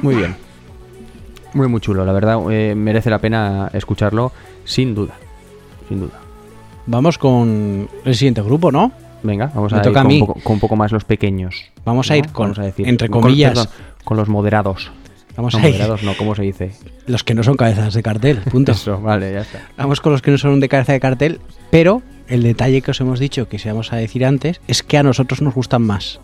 [0.00, 0.36] Muy bien.
[1.54, 4.30] Muy, muy chulo, la verdad, eh, merece la pena escucharlo,
[4.64, 5.14] sin duda.
[5.88, 6.19] Sin duda.
[6.90, 8.90] Vamos con el siguiente grupo, ¿no?
[9.22, 10.20] Venga, vamos Me a ir toca a con, mí.
[10.20, 11.66] un poco, con un poco más los pequeños.
[11.84, 13.68] Vamos a ir con, Vamos a decir, entre con- comillas, perdón,
[14.04, 14.90] con los moderados.
[15.36, 16.72] vamos no, a ir, moderados no, ¿cómo se dice?
[17.06, 18.72] los que no son cabezas de cartel, punto.
[18.72, 19.60] Eso, vale, ya está.
[19.76, 23.00] Vamos con los que no son de cabeza de cartel, pero el detalle que os
[23.00, 26.18] hemos dicho, que se vamos a decir antes, es que a nosotros nos gustan más.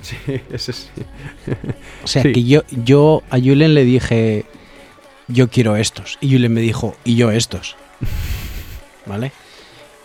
[0.00, 0.16] Sí,
[0.52, 0.88] eso sí.
[2.04, 2.32] O sea, Sí.
[2.32, 4.46] que yo, yo a Julen le dije,
[5.28, 6.16] yo quiero estos.
[6.22, 7.76] Y Julen me dijo, y yo estos.
[9.06, 9.32] ¿Vale?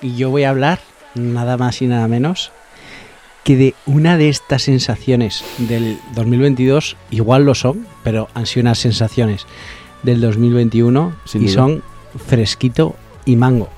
[0.01, 0.79] Y yo voy a hablar
[1.15, 2.51] nada más y nada menos
[3.43, 8.79] que de una de estas sensaciones del 2022, igual lo son, pero han sido unas
[8.79, 9.45] sensaciones
[10.01, 11.53] del 2021 Sin y duda.
[11.53, 11.83] son
[12.25, 13.69] fresquito y mango.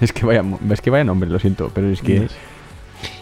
[0.00, 2.28] Es que vaya, es que vaya nombre, lo siento, pero es que...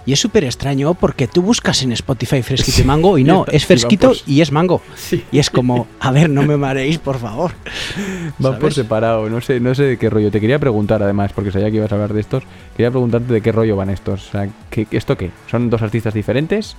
[0.05, 3.67] Y es súper extraño porque tú buscas en Spotify fresquito y mango y no, es
[3.67, 4.81] fresquito y es mango.
[4.95, 5.25] Sí.
[5.33, 7.53] Y es como, a ver, no me mareéis, por favor.
[8.45, 10.31] Va por separado, no sé, no sé de qué rollo.
[10.31, 12.45] Te quería preguntar además, porque sabía que ibas a hablar de estos,
[12.77, 14.29] quería preguntarte de qué rollo van estos.
[14.29, 15.31] O sea, ¿qué, ¿esto qué?
[15.51, 16.77] ¿Son dos artistas diferentes?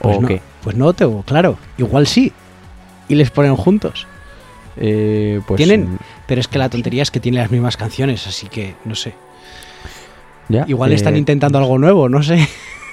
[0.00, 0.40] Pues ¿O no, qué?
[0.62, 1.58] Pues no tengo, claro.
[1.78, 2.32] Igual sí.
[3.08, 4.06] Y les ponen juntos.
[4.76, 8.48] Eh, pues Tienen, pero es que la tontería es que tienen las mismas canciones, así
[8.48, 9.14] que no sé.
[10.48, 12.46] Ya, Igual eh, están intentando algo nuevo, no sé.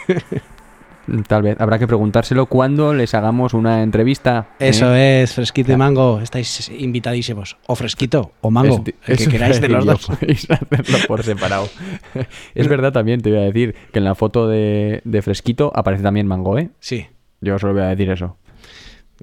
[1.28, 4.50] Tal vez habrá que preguntárselo cuando les hagamos una entrevista.
[4.60, 4.70] ¿eh?
[4.70, 5.78] Eso es, fresquito y Ya.
[5.78, 6.22] mango.
[6.22, 7.58] Estáis invitadísimos.
[7.68, 8.84] O fresquito o mango.
[9.08, 10.06] El que queráis de los dos.
[10.06, 11.68] podéis hacerlo por separado.
[12.56, 16.04] es verdad también, te voy a decir, que en la foto de, de Fresquito aparece
[16.04, 16.70] también Mango, ¿eh?
[16.80, 17.08] Sí.
[17.42, 18.38] Yo solo voy a decir eso.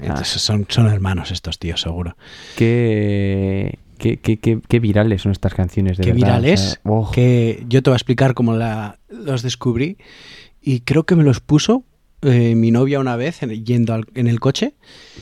[0.01, 2.17] Entonces son, son hermanos estos tíos, seguro.
[2.57, 6.39] Qué, qué, qué, qué- qué virales son estas canciones, de Qué verdad.
[6.39, 6.61] o virales.
[6.61, 9.99] sea, oh, Que yo te voy a explicar cómo la, los descubrí.
[10.63, 11.85] Y creo que me los puso
[12.23, 14.75] eh, mi novia una vez en- yendo al- en el coche.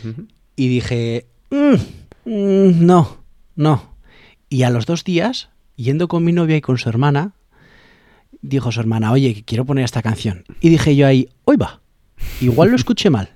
[0.08, 0.26] ujú.
[0.58, 1.74] y dije, "Mm,
[2.30, 3.18] mm, no,
[3.56, 3.94] no.
[4.48, 7.34] Y a los dos días, yendo con mi novia y con su hermana,
[8.40, 10.44] dijo su hermana, oye, quiero poner esta canción.
[10.62, 11.80] Y dije yo ahí, hoy va,
[12.40, 13.30] igual lo escuché mal.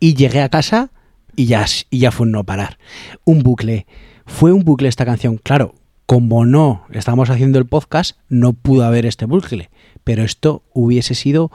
[0.00, 0.90] Y llegué a casa
[1.34, 2.78] y ya, y ya fue un no parar.
[3.24, 3.86] Un bucle.
[4.28, 5.38] Fue un bucle esta canción.
[5.38, 5.74] Claro,
[6.06, 9.70] como no estamos haciendo el podcast, no pudo haber este bucle.
[10.04, 11.50] Pero esto hubiese sido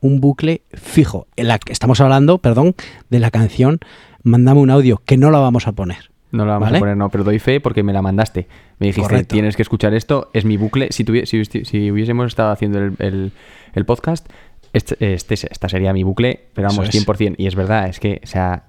[0.00, 1.26] un bucle fijo.
[1.36, 2.74] En la que estamos hablando, perdón,
[3.10, 3.80] de la canción
[4.24, 6.10] Mándame un audio, que no la vamos a poner.
[6.32, 6.78] No la vamos ¿Vale?
[6.78, 8.46] a poner, no, pero doy fe porque me la mandaste.
[8.78, 9.32] Me dijiste, Correcto.
[9.34, 10.88] tienes que escuchar esto, es mi bucle.
[10.90, 13.32] Si, si, si hubiésemos estado haciendo el, el-
[13.74, 14.28] el podcast,
[14.72, 17.06] este, este- esta sería mi bucle, pero vamos, es.
[17.06, 17.36] 100%.
[17.38, 18.64] Y es verdad, es que, o sea,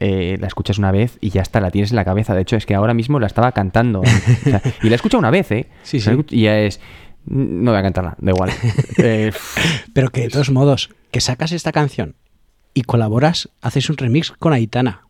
[0.00, 2.34] eh, la escuchas una vez y ya está, la tienes en la cabeza.
[2.34, 4.00] De hecho, es que ahora mismo la estaba cantando.
[4.00, 4.04] O
[4.44, 5.68] sea, y la he escuchado una vez, ¿eh?
[5.82, 6.10] Sí, sí.
[6.30, 6.80] Y ya es...
[7.26, 8.50] No voy a cantarla, da igual.
[8.98, 9.30] Eh,
[9.92, 12.16] Pero que de todos modos, que sacas esta canción
[12.72, 15.02] y colaboras, haces un remix con Aitana.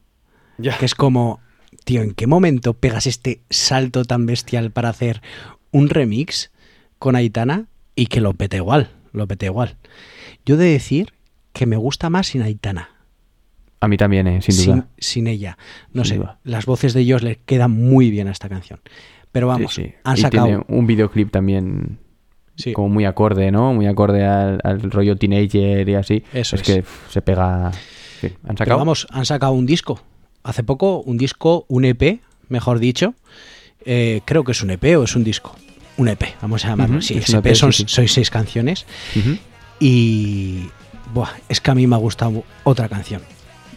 [0.79, 1.41] Que es como,
[1.85, 5.23] tío, ¿en qué momento pegas este salto tan bestial para hacer
[5.71, 6.51] un remix
[6.99, 8.91] con Aitana y que lo pete igual?
[9.13, 9.77] Lo pete igual.
[10.45, 11.13] Yo he de decir
[11.53, 12.91] que me gusta más sin Aitana.
[13.81, 14.43] A mí también, ¿eh?
[14.43, 14.75] sin duda.
[14.75, 15.57] sin, sin ella.
[15.93, 16.39] No Sin sé, duda.
[16.45, 18.81] las voces de ellos le quedan muy bien a esta canción.
[19.33, 19.95] Pero vamos, Sí, sí.
[20.05, 20.47] han Y sacado.
[20.47, 21.99] tiene un videoclip también
[22.57, 22.73] Sí.
[22.75, 23.73] como muy acorde, ¿no?
[23.73, 26.23] Muy acorde al, al rollo teenager y así.
[26.33, 26.67] Eso es, es.
[26.67, 27.73] que pff, se pega.
[28.21, 28.27] sí.
[28.27, 28.79] ¿Han Pero sacado?
[28.79, 30.01] vamos, han sacado un disco.
[30.43, 33.15] Hace poco, un disco, un EP, mejor dicho.
[33.87, 35.57] Eh, creo que es un EP o es un disco.
[35.97, 37.17] Un EP, vamos a llamarlo Ujú, así.
[37.19, 37.95] es un EP EP, son, sí, sí.
[37.95, 38.85] son seis canciones.
[39.79, 40.69] Y.
[41.15, 43.23] Buah, es que a mí me ha gustado otra canción.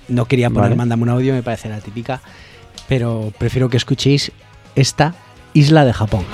[0.07, 0.75] No quería poner Vale.
[0.75, 2.21] Mándame un audio, me parece la típica.
[2.87, 4.31] Pero prefiero que escuchéis
[4.75, 5.15] esta
[5.53, 6.25] Isla de Japón.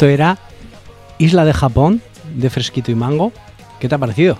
[0.00, 0.38] Esto era
[1.18, 2.00] Isla de Japón,
[2.34, 3.34] de Fresquito y Mango.
[3.78, 4.38] ¿Qué te ha parecido?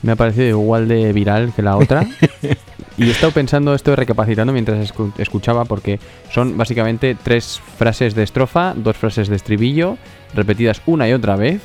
[0.00, 2.06] Me ha parecido igual de viral que la otra.
[2.96, 6.00] y he estado pensando, estoy recapacitando mientras escu- escuchaba, porque
[6.32, 9.98] son básicamente tres frases de estrofa, dos frases de estribillo,
[10.34, 11.60] repetidas una y otra vez,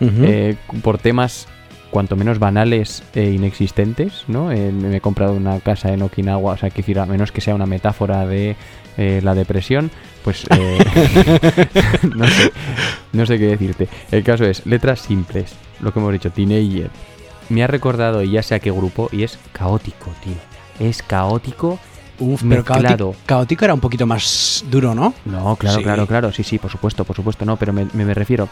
[0.00, 1.46] eh, por temas
[1.90, 4.50] cuanto menos banales e inexistentes, ¿no?
[4.50, 7.54] Eh, me he comprado una casa en Okinawa, o sea, que a menos que sea
[7.54, 8.56] una metáfora de
[8.96, 9.90] eh, la depresión,
[10.24, 10.78] pues eh,
[12.16, 12.52] no, sé,
[13.12, 13.88] no sé qué decirte.
[14.10, 16.90] El caso es, letras simples, lo que hemos dicho, teenager.
[17.48, 20.34] Me ha recordado, y ya sé a qué grupo, y es caótico, tío.
[20.78, 21.78] Es caótico.
[22.20, 22.82] Uf, pero mezclado.
[22.82, 25.14] caótico, caótico era un poquito más duro, ¿no?
[25.24, 25.82] No, claro, Sí.
[25.82, 26.32] claro, claro.
[26.32, 27.44] Sí, sí, por supuesto, por supuesto.
[27.46, 28.48] No, pero me, me- me refiero.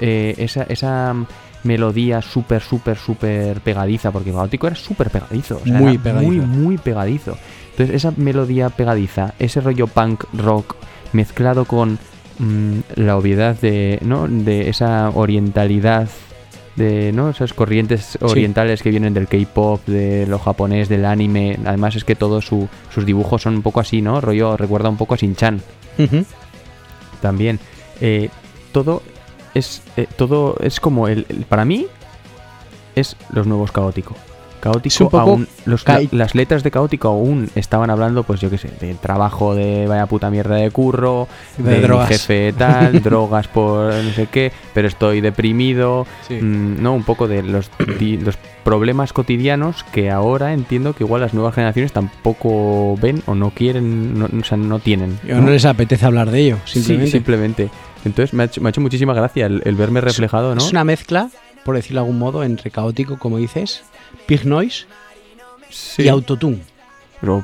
[0.00, 1.14] eh, esa, esa
[1.62, 5.60] melodía súper, súper, súper pegadiza, porque Caótico era súper pegadizo.
[5.62, 6.32] o sea, Muy pegadizo.
[6.32, 7.38] Muy, muy pegadizo.
[7.70, 10.74] Entonces, esa melodía pegadiza, ese rollo punk rock
[11.12, 11.98] mezclado con
[12.38, 14.26] mm, la obviedad de, ¿no?
[14.28, 16.08] de esa orientalidad.
[16.76, 17.28] De ¿no?
[17.28, 21.58] esas corrientes orientales que vienen del K-pop, de lo japonés, del anime.
[21.66, 24.22] Además, es que todos su- sus dibujos son un poco así, ¿no?
[24.22, 25.60] Rollo recuerda un poco a Shin-Chan
[27.20, 27.58] también.
[28.00, 28.30] Eh,
[28.72, 29.02] todo
[29.54, 31.86] es eh, todo es como el, el- para mí
[32.94, 34.16] es los nuevos caótico.
[34.62, 38.94] Caótico aún los- las letras de caótico aún estaban hablando pues yo qué sé, de
[38.94, 41.26] trabajo de vaya puta mierda de curro,
[41.58, 42.08] De de, mi drogas.
[42.08, 46.34] jefe tal, drogas por no sé qué, pero estoy deprimido, Sí.
[46.34, 51.22] mm, no, un poco de los di- los problemas cotidianos que ahora entiendo que igual
[51.22, 55.18] las nuevas generaciones tampoco ven o no quieren, no, o sea, no tienen.
[55.28, 57.06] O no les apetece hablar de ello, simplemente.
[57.06, 57.70] Sí, simplemente.
[58.04, 60.60] Entonces me ha hecho, me ha hecho muchísima gracia el, el verme reflejado, ¿no?
[60.64, 61.30] Es una mezcla,
[61.64, 63.82] por decirlo de algún modo, entre caótico, como dices,
[64.26, 64.86] Pig Noise
[65.70, 66.02] Sí.
[66.02, 66.58] y Autotune.
[67.20, 67.42] Pero,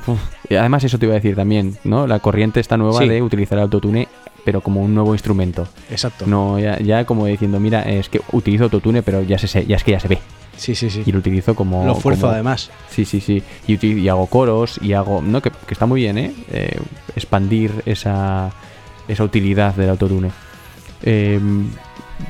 [0.49, 2.05] y además eso te iba a decir también, ¿no?
[2.05, 3.07] La corriente está nueva Sí.
[3.07, 4.09] de utilizar el autotune,
[4.43, 5.67] pero como un nuevo instrumento.
[5.89, 6.25] Exacto.
[6.27, 9.83] No, ya, ya como diciendo, mira, es que utilizo autotune, pero ya se ya es
[9.85, 10.19] que ya se ve.
[10.57, 11.03] Sí, sí, sí.
[11.05, 11.85] Y lo utilizo como.
[11.85, 12.69] Lo fuerzo como- además.
[12.89, 13.41] Sí, sí, sí.
[13.67, 15.21] Y, y hago coros y hago.
[15.21, 16.33] No, que, que está muy bien, ¿eh?
[16.51, 16.77] Eh,
[17.15, 18.51] expandir esa,
[19.07, 20.31] esa utilidad del autotune.
[21.03, 21.39] Eh,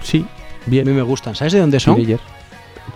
[0.04, 0.24] sí,
[0.68, 0.86] A bien.
[0.86, 1.34] mí me gustan.
[1.34, 1.96] ¿Sabes de dónde son?
[1.96, 2.20] Teenager.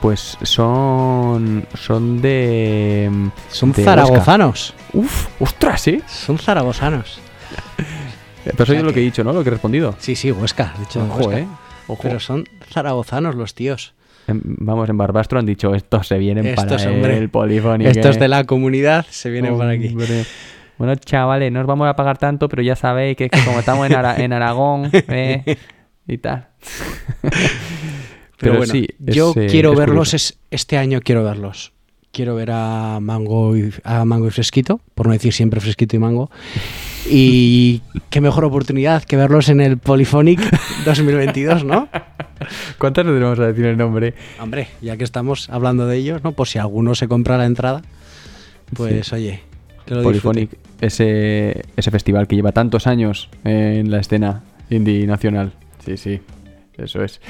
[0.01, 1.65] Pues son.
[1.75, 3.09] Son de.
[3.49, 4.73] Son de zaragozanos.
[4.93, 4.97] Huesca.
[4.99, 6.01] Uf, ostras, ¿eh?
[6.07, 7.19] Son zaragozanos.
[8.43, 9.31] Pero eso es lo que- he dicho, ¿no?
[9.33, 9.95] Lo que he respondido.
[9.99, 10.73] Sí, sí, Huesca.
[10.77, 11.39] De hecho, Ojo, Huesca.
[11.39, 11.47] ¿eh?
[11.87, 12.01] Ojo.
[12.03, 13.93] Pero son zaragozanos los tíos.
[14.27, 17.17] En- vamos, en Barbastro han dicho, estos se vienen Estos, para hombre.
[17.17, 17.89] el polifónico.
[17.89, 19.95] Estos de la comunidad se vienen por aquí.
[20.77, 23.59] Bueno, chavales, no os vamos a pagar tanto, pero ya sabéis que, es que como
[23.59, 25.57] estamos en, Ara- en Aragón eh,
[26.07, 26.47] y tal.
[28.39, 30.15] Pero, bueno, sí, es, yo eh, quiero es verlos curioso.
[30.15, 31.71] es- este año, quiero verlos.
[32.11, 35.99] Quiero ver a Mango y, a Mango y Fresquito, por no decir siempre Fresquito y
[35.99, 36.29] Mango.
[37.09, 40.39] Y qué mejor oportunidad que verlos en el Polyphonic
[40.85, 41.87] 2022, ¿no?
[42.77, 44.13] ¿Cuántas veces vamos a decir el nombre?
[44.39, 46.33] Hombre, ya que estamos hablando de ellos, ¿no?
[46.33, 47.81] Por si alguno se compra la entrada,
[48.75, 49.41] pues oye,
[49.85, 55.53] que lo Polyphonic, ese, ese festival que lleva tantos años en la escena indie nacional.
[55.85, 56.19] Sí, sí,
[56.77, 57.21] eso es.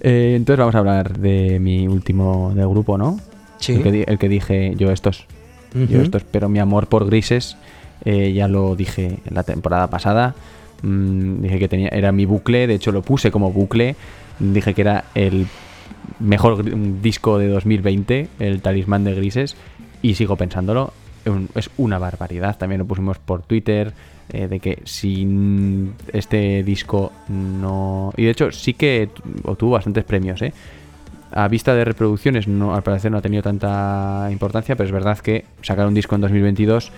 [0.00, 3.18] Eh, entonces vamos a hablar de mi último del grupo, ¿no?
[3.58, 3.74] Sí.
[3.74, 5.26] El, que, di- el que dije yo estos.
[5.74, 7.56] Yo estos, pero mi amor por grises
[8.04, 10.34] eh, ya lo dije en la temporada pasada.
[10.82, 13.94] Mm, dije que tenía era mi bucle, de hecho lo puse como bucle.
[14.38, 15.46] Dije que era el
[16.20, 16.64] mejor
[17.02, 19.56] disco de 2020, el talismán de grises,
[20.00, 20.92] y sigo pensándolo.
[21.54, 22.56] Es una barbaridad.
[22.56, 23.92] También lo pusimos por Twitter.
[24.32, 28.12] Eh, de que sin este disco no.
[28.16, 30.52] Y de hecho, sí que tu- obtuvo bastantes premios, ¿eh?
[31.30, 35.18] A vista de reproducciones, no, al parecer no ha tenido tanta importancia, pero es verdad
[35.18, 36.90] que sacar un disco en 2022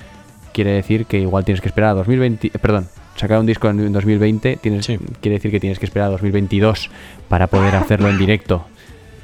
[0.53, 2.49] quiere decir que igual tienes que esperar a 2020.
[2.49, 4.99] eh, Perdón, sacar un disco en 2020 tienes, Sí.
[5.20, 6.91] quiere decir que tienes que esperar a 2022
[7.28, 8.64] para poder hacerlo en directo.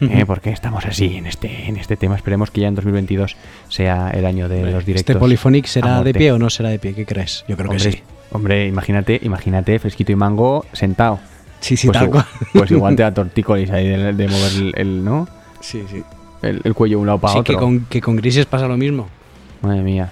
[0.00, 0.24] ¿Eh?
[0.26, 2.14] Porque estamos así en este, en este tema.
[2.16, 3.36] Esperemos que ya en 2022
[3.68, 5.10] sea el año de los directos.
[5.10, 6.94] ¿Este Polyphonic será de pie o no será de pie?
[6.94, 7.44] ¿Qué crees?
[7.48, 8.02] Yo creo que sí.
[8.32, 11.18] Hombre, imagínate, imagínate, fresquito y mango sentado.
[11.60, 12.48] Sí, sí, pues, tal igual, cual.
[12.52, 15.26] pues igual te da tortícolis ahí de, de mover el, el- ¿no?
[15.60, 16.02] Sí, sí.
[16.42, 17.54] el, el cuello de un lado para Sí, otro.
[17.54, 19.08] que con, que con Grises pasa lo mismo.
[19.62, 20.10] Madre mía.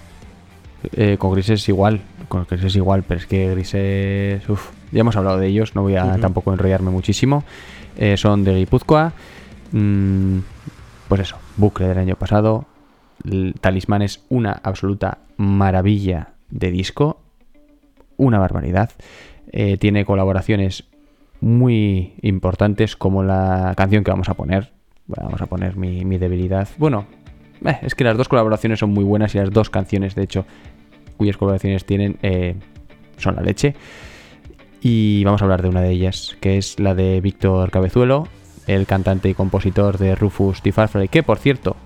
[0.96, 4.46] Eh, con grises igual, con grises igual, pero es que grises...
[4.48, 7.42] Uf, ya hemos hablado de ellos, no voy a tampoco enrollarme muchísimo.
[7.96, 9.12] Eh, son de Guipúzcoa.
[9.74, 10.38] Mm,
[11.08, 12.64] pues eso, bucle del año pasado.
[13.60, 17.20] Talismán es una absoluta maravilla de disco.
[18.16, 18.90] Una barbaridad.
[19.50, 20.84] Eh, tiene colaboraciones
[21.40, 24.72] muy importantes como la canción que vamos a poner.
[25.06, 26.68] Bueno, vamos a poner mi, mi debilidad.
[26.78, 27.06] Bueno,
[27.64, 30.46] eh, es que las dos colaboraciones son muy buenas y las dos canciones, de hecho,
[31.16, 32.54] cuyas colaboraciones tienen, eh,
[33.16, 33.74] son la leche.
[34.80, 38.28] Y vamos a hablar de una de ellas, que es la de Víctor Cabezuelo,
[38.66, 40.72] el cantante y compositor de Rufus T.
[40.72, 41.76] Farfrae, que por cierto,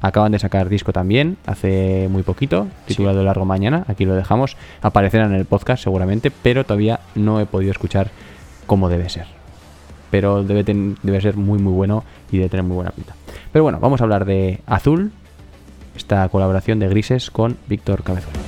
[0.00, 5.26] acaban de sacar disco también, hace muy poquito, titulado Largo Mañana, aquí lo dejamos, aparecerá
[5.26, 8.10] en el podcast seguramente, pero todavía no he podido escuchar
[8.66, 9.26] cómo debe ser.
[10.10, 13.14] Pero debe, ten- debe ser muy muy bueno y debe tener muy buena pinta.
[13.52, 15.12] Pero bueno, vamos a hablar de Azul,
[15.96, 18.38] esta colaboración de Grises con Víctor Cabezuelo.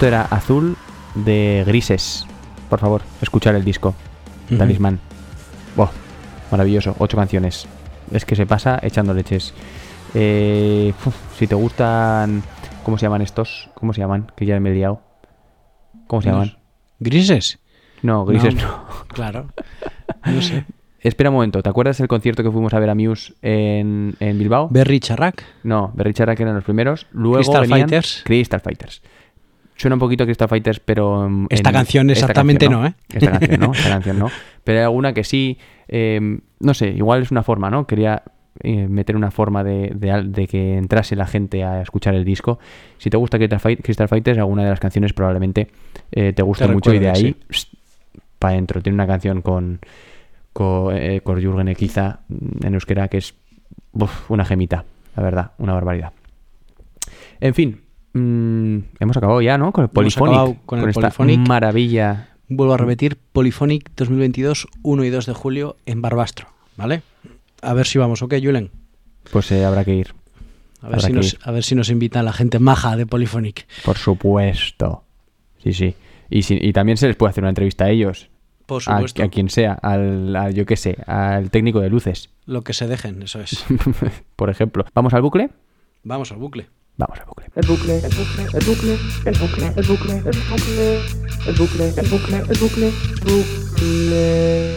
[0.00, 0.78] Esto era Azul
[1.14, 2.26] de Grises.
[2.70, 3.94] Por favor, escuchar el disco.
[4.46, 4.56] Ujú.
[4.56, 4.98] Talismán.
[5.76, 5.90] Buah,
[6.50, 6.96] maravilloso.
[6.98, 7.66] Ocho canciones.
[8.10, 9.52] Es que se pasa echando leches.
[10.14, 12.42] Eh, uf, si te gustan...
[12.82, 13.68] ¿Cómo se llaman estos?
[13.74, 14.32] ¿Cómo se llaman?
[14.36, 15.02] Que ya me he liado.
[16.06, 16.56] ¿Cómo se llaman?
[16.98, 17.58] ¿Grises?
[18.00, 18.62] No, Grises No.
[18.62, 18.84] no.
[19.08, 19.48] Claro.
[20.24, 20.64] No sé.
[21.00, 21.62] Espera un momento.
[21.62, 24.68] ¿Te acuerdas del concierto que fuimos a ver a Muse en, en Bilbao?
[24.70, 25.44] Berry Charrac.
[25.62, 27.06] No, Berry Charrac eran los primeros.
[27.12, 28.22] Luego Crystal venían Fighters.
[28.24, 29.02] Crystal Fighters.
[29.80, 31.26] Suena un poquito a Crystal Fighters, pero...
[31.26, 32.94] en- Esta en- canción esta exactamente canción no, ¿eh?
[33.12, 34.30] Esta canción no, esta canción no.
[34.64, 35.58] Pero hay alguna que sí...
[35.88, 37.86] eh, no sé, igual es una forma, ¿no?
[37.86, 38.22] Quería
[38.62, 42.24] eh, meter una forma de, de al- de que entrase la gente a escuchar el
[42.24, 42.58] disco.
[42.98, 45.68] Si te gusta Crystal, Fight- Crystal Fighters, alguna de las canciones probablemente
[46.12, 47.36] eh, te guste Te mucho y de ahí
[48.38, 48.82] para adentro.
[48.82, 49.78] Tiene una canción con,
[50.52, 52.20] con, eh, con Jürgen Equiza
[52.62, 53.34] en euskera que es
[53.92, 54.84] uf, una gemita,
[55.16, 56.12] la verdad, una barbaridad.
[57.40, 57.80] En fin,
[58.12, 59.72] mm, hemos acabado ya, ¿no?
[59.72, 60.32] Con el Hemos Polyphonic.
[60.34, 61.48] acabado con el esta Polyphonic.
[61.48, 62.28] maravilla.
[62.48, 67.02] Vuelvo a repetir, Polyphonic 2022, 1 y 2 de julio en Barbastro, ¿vale?
[67.62, 68.70] A ver si vamos, ¿ok, Julen?
[69.30, 70.14] Pues eh, habrá que ir,
[70.82, 71.38] A ver, Habrá si nos, ir.
[71.44, 73.66] a ver si nos invitan la gente maja de Polyphonic.
[73.84, 75.04] por supuesto.
[75.62, 75.94] Sí, sí.
[76.30, 78.30] Y, si- y también se les puede hacer una entrevista a ellos.
[78.66, 79.22] Por supuesto.
[79.22, 82.86] a quien sea, al, al- yo qué sé, al técnico de luces, Lo que se
[82.86, 83.64] dejen, eso es.
[84.36, 84.84] por ejemplo.
[84.94, 85.50] ¿Vamos al bucle?
[86.04, 86.68] Vamos al bucle.
[87.00, 87.46] Vamos al bucle.
[87.56, 90.98] El bucle, el bucle, el bucle, el bucle, el bucle, el bucle,
[91.46, 92.92] el bucle, el bucle, el bucle,
[93.24, 94.74] bucle.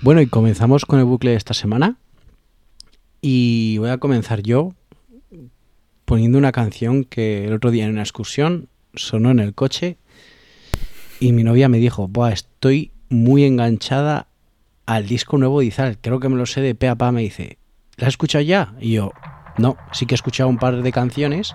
[0.00, 1.98] Bueno, y comenzamos con el bucle de esta semana.
[3.20, 4.72] Y voy a comenzar yo
[6.06, 9.98] poniendo una canción que el otro día en una excursión sonó en el coche
[11.20, 14.28] y mi novia me dijo, Buah, estoy muy enganchada
[14.86, 15.98] al disco nuevo de Izal.
[16.00, 17.12] Creo que me lo sé de pe a pa.
[17.12, 17.58] Me dice,
[17.96, 18.74] ¿la has escuchado ya?
[18.80, 19.12] Y yo,
[19.58, 21.54] no, sí que he escuchado un par de canciones,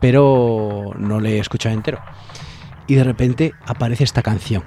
[0.00, 2.00] pero no le he escuchado entero.
[2.86, 4.62] Y de repente aparece esta canción.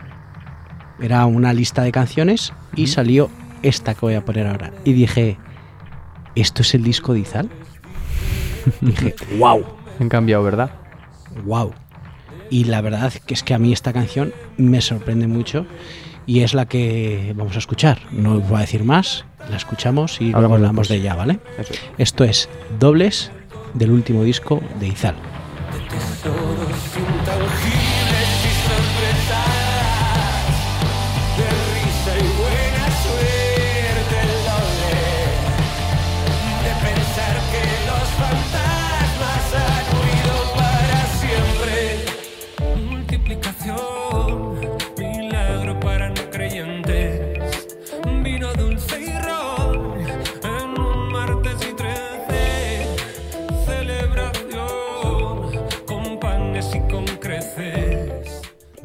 [1.00, 3.30] Era una lista de canciones y salió
[3.64, 4.72] esta que voy a poner ahora.
[4.84, 5.38] Y dije,
[6.36, 7.50] ¿esto es el disco de Izal?
[8.82, 9.66] dije, wow,
[10.00, 10.72] Han cambiado, ¿verdad?
[11.46, 11.74] wow.
[12.50, 15.68] Y la verdad que es que a mí esta canción me sorprende mucho
[16.30, 17.98] y es la que vamos a escuchar.
[18.12, 21.40] No voy a decir más, la escuchamos y luego Hablamos de ella, ¿vale?
[21.58, 21.74] Eso.
[21.98, 22.50] Esto es
[22.80, 23.32] Dobles
[23.74, 25.16] del último disco de Izal.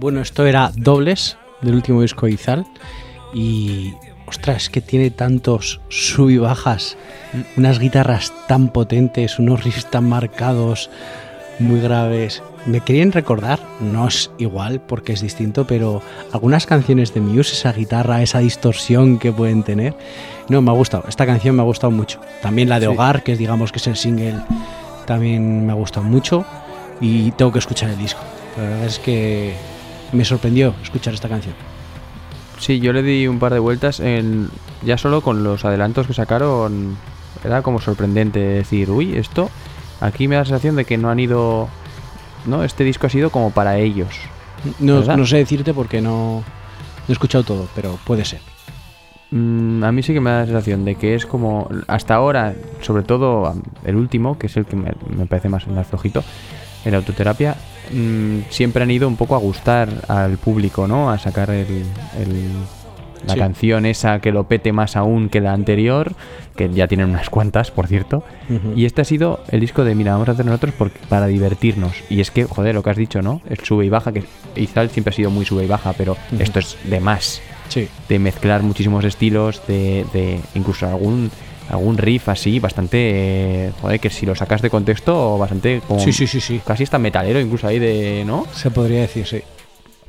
[0.05, 2.67] Bueno, esto era Dobles del último disco de Izal
[3.33, 3.95] y
[4.27, 6.99] ostras, es que tiene tantos sub y bajas,
[7.57, 10.91] unas guitarras tan potentes, unos riffs tan marcados,
[11.59, 12.43] muy graves.
[12.67, 16.03] Me querían recordar, no es igual porque es distinto, pero
[16.33, 19.97] algunas canciones de Muse, esa guitarra, esa distorsión que pueden tener.
[20.51, 21.05] No, me ha gustado.
[21.09, 22.21] Esta canción me ha gustado mucho.
[22.43, 22.93] También la de Sí.
[22.93, 24.37] Hogar, que es, digamos que es el single,
[25.07, 26.45] también me ha gustado mucho.
[27.01, 28.21] Y tengo que escuchar el disco.
[28.59, 29.55] La verdad es que
[30.13, 31.55] me sorprendió escuchar esta canción.
[32.59, 34.49] Sí, yo le di un par de vueltas en
[34.85, 36.97] ya solo con los adelantos que sacaron.
[37.45, 39.51] Era como sorprendente decir, uy, esto
[40.01, 41.69] aquí me da la sensación de que no han ido.
[42.47, 44.15] No, este disco ha sido como para ellos.
[44.79, 46.43] No, sé decirte porque no, no
[47.09, 48.41] he escuchado todo, pero puede ser.
[49.31, 52.55] Mm, a mí sí que me da la sensación de que es como hasta ahora,
[52.81, 56.23] sobre todo el último, que es el que me, me parece más, más flojito,
[56.85, 57.57] en autoterapia,
[57.93, 61.11] mm, siempre han ido un poco a gustar al público, ¿no?
[61.11, 61.67] A sacar el,
[62.19, 62.53] el-
[63.27, 63.39] la Sí.
[63.41, 66.13] canción esa que lo pete más aún que la anterior,
[66.57, 68.23] que ya tienen unas cuantas, por cierto.
[68.77, 71.95] Y este ha sido el disco de, mira, vamos a hacer nosotros por- para divertirnos.
[72.11, 73.41] Y es que, joder, lo que has dicho, ¿no?
[73.49, 74.25] El sube y baja, que
[74.57, 78.19] Izal siempre ha sido muy sube y baja, pero esto es de más Sí, de
[78.19, 81.31] mezclar muchísimos estilos, de, de incluso algún
[81.71, 86.13] algún riff así, bastante, eh, joder, que si lo sacas de contexto, bastante como sí,
[86.13, 86.61] sí, sí, sí.
[86.67, 88.47] casi está metalero, incluso ahí de, ¿no?
[88.53, 89.43] Se podría decir, sí.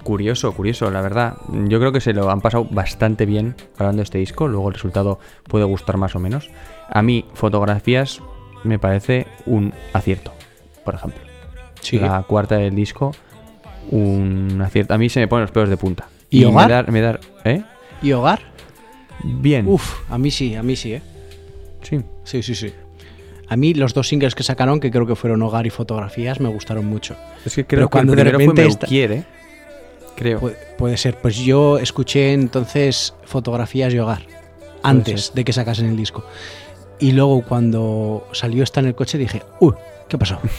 [0.03, 1.37] Curioso, curioso, la verdad.
[1.67, 4.75] Yo creo que se lo han pasado bastante bien hablando de este disco, luego el
[4.75, 6.49] resultado puede gustar más o menos.
[6.89, 8.21] A mí, fotografías
[8.63, 10.31] me parece un acierto,
[10.83, 11.21] por ejemplo.
[11.81, 11.97] Sí.
[11.97, 13.15] La cuarta del disco,
[13.89, 14.93] un acierto.
[14.93, 16.07] A mí se me ponen los pelos de punta.
[16.29, 16.67] ¿Y Hogar?
[16.91, 17.63] Me da, me da- ¿eh?
[18.01, 18.41] ¿Y Hogar?
[19.23, 19.67] Bien.
[19.67, 21.01] Uf, a mí sí, a mí sí, ¿eh?
[21.87, 22.01] Sí.
[22.23, 22.73] Sí, sí, sí.
[23.47, 26.49] A mí los dos singles que sacaron, que creo que fueron Hogar y Fotografías, me
[26.49, 27.15] gustaron mucho.
[27.45, 29.23] Es que Pero creo cuando que de el primero repente fue esta- Meuquier, ¿eh?
[30.15, 30.41] Creo.
[30.41, 31.17] Pu- puede ser.
[31.19, 34.23] Pues yo escuché entonces Fotografías y Hogar,
[34.81, 36.25] antes de que sacasen el disco.
[36.99, 39.73] Y luego cuando salió esta en el coche dije, uy,
[40.09, 40.39] ¿qué pasó?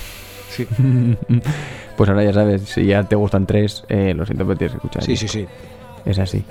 [0.48, 0.64] Sí,
[1.96, 4.76] pues ahora ya sabes, si ya te gustan tres, eh, lo siento, pero tienes que
[4.78, 5.02] escuchar.
[5.02, 5.28] sí, sí.
[5.28, 5.46] sí.
[6.06, 6.44] Es así.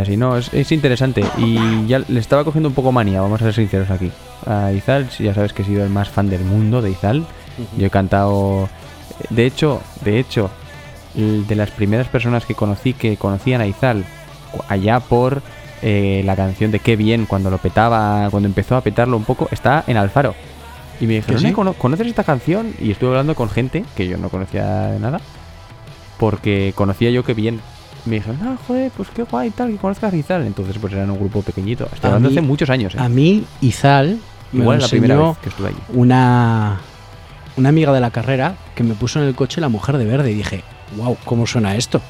[0.00, 0.16] Así.
[0.16, 1.24] No, es, es interesante.
[1.38, 4.10] Y ya le estaba cogiendo un poco manía, vamos a ser sinceros aquí.
[4.46, 7.24] A Izal, ya sabes que he sido el más fan del mundo de Izal.
[7.78, 8.68] Yo he cantado.
[9.30, 10.50] De hecho, de hecho,
[11.14, 14.04] de las primeras personas que conocí que conocían a Izal,
[14.68, 15.40] allá por
[15.82, 19.48] eh, la canción de Qué bien, cuando lo petaba, cuando empezó a petarlo un poco,
[19.50, 20.34] está en Alfaro.
[21.00, 21.46] Y me dijeron, sí?
[21.48, 22.74] "¿Eh, cono- ¿conoces esta canción?
[22.80, 25.20] Y estuve hablando con gente que yo no conocía de nada,
[26.18, 27.60] porque conocía yo Qué bien.
[28.06, 30.46] Me dijeron, ah, joder, pues qué guay tal, que conozcas a Izal.
[30.46, 31.88] Entonces, pues eran un grupo pequeñito.
[31.92, 32.94] Estoy hablando hace muchos años.
[32.94, 32.98] ¿eh?
[33.00, 34.18] A mí, Izal
[34.52, 35.78] me Igual es la primera vez que estuve allí.
[35.92, 36.80] una,
[37.56, 40.30] una amiga de la carrera que me puso en el coche la mujer de verde
[40.30, 40.62] y dije,
[40.96, 42.00] wow, ¿cómo suena esto?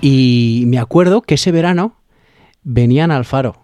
[0.00, 1.96] Y me acuerdo que ese verano
[2.62, 3.60] venían al faro.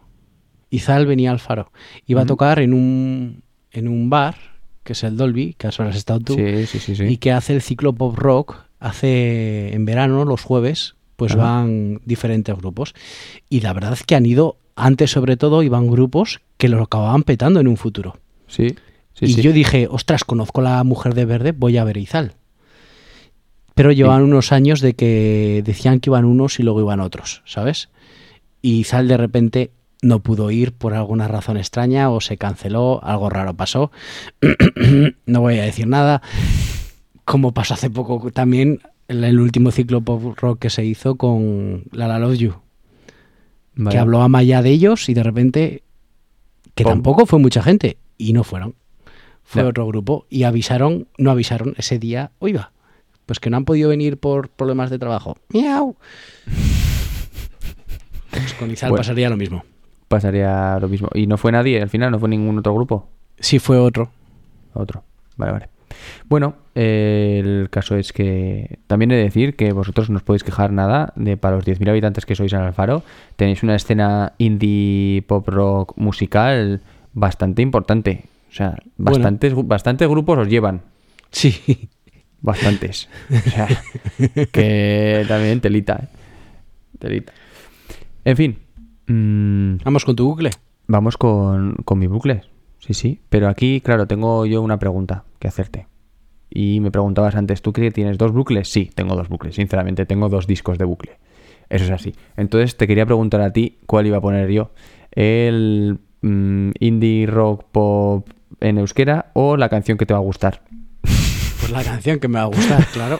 [0.70, 1.70] Izal venía al faro.
[2.06, 4.34] Iba a tocar en un, en un bar,
[4.82, 7.04] que es el Dolby, que has estado tú, Sí, sí, sí, sí.
[7.04, 8.56] y que hace el ciclo pop rock.
[8.78, 11.42] Hace en verano, los jueves, pues Ajá.
[11.42, 12.94] van diferentes grupos.
[13.48, 17.22] Y la verdad es que han ido, antes sobre todo, iban grupos que lo acababan
[17.22, 18.18] petando en un futuro.
[18.46, 18.74] Sí,
[19.14, 19.42] sí, y sí.
[19.42, 22.34] yo dije, ostras, conozco a la mujer de verde, voy a ver Izal.
[23.74, 27.90] Pero llevaban unos años de que decían que iban unos y luego iban otros, ¿sabes?
[28.62, 29.70] Y Izal de repente
[30.02, 33.90] no pudo ir por alguna razón extraña o se canceló, algo raro pasó.
[35.26, 36.22] no voy a decir nada.
[37.24, 42.08] Como pasó hace poco también el último ciclo pop rock que se hizo con La
[42.08, 42.54] La Love You,
[43.90, 45.82] que habló a Maya de ellos y de repente,
[46.74, 48.74] que tampoco fue mucha gente, y no fueron.
[49.44, 50.26] Fue otro grupo.
[50.28, 52.72] Y avisaron, no avisaron ese día, oiga,
[53.26, 55.36] pues que no han podido venir por problemas de trabajo.
[55.50, 55.96] ¡Miau!
[58.30, 59.00] Pues con Izal Bueno.
[59.00, 59.64] pasaría lo mismo.
[60.08, 61.08] Pasaría lo mismo.
[61.14, 62.10] ¿Y no fue nadie al final?
[62.10, 63.08] ¿No fue ningún otro grupo?
[63.38, 64.10] Sí, fue otro.
[64.74, 65.04] Otro.
[65.36, 65.68] Vale, vale.
[66.28, 70.44] Bueno, eh, el caso es que también he de decir que vosotros no os podéis
[70.44, 73.02] quejar nada de para los 10.000 habitantes que sois en Alfaro.
[73.36, 76.80] Tenéis una escena indie pop rock musical
[77.12, 78.24] bastante importante.
[78.50, 79.18] O sea, Bueno.
[79.18, 80.82] bastantes, bastantes grupos os llevan.
[81.30, 81.88] Sí.
[82.40, 83.08] Bastantes.
[83.30, 83.66] O sea,
[84.52, 86.08] que también telita, ¿eh?
[86.98, 87.32] Telita.
[88.24, 88.58] En fin.
[89.06, 90.50] mm, Vamos con tu bucle.
[90.86, 92.42] Vamos con, con mi bucle.
[92.86, 93.20] Sí, sí.
[93.28, 95.88] Pero aquí, claro, tengo yo una pregunta que hacerte.
[96.48, 98.68] Y me preguntabas antes, ¿tú crees que tienes dos bucles?
[98.68, 99.56] Sí, tengo dos bucles.
[99.56, 101.18] Sinceramente, tengo dos discos de bucle.
[101.68, 102.14] Eso es así.
[102.36, 104.70] Entonces, te quería preguntar a ti cuál iba a poner yo.
[105.10, 108.28] ¿El mm, indie rock pop
[108.60, 110.62] en euskera o la canción que te va a gustar?
[111.02, 113.18] Pues la canción que me va a gustar, claro.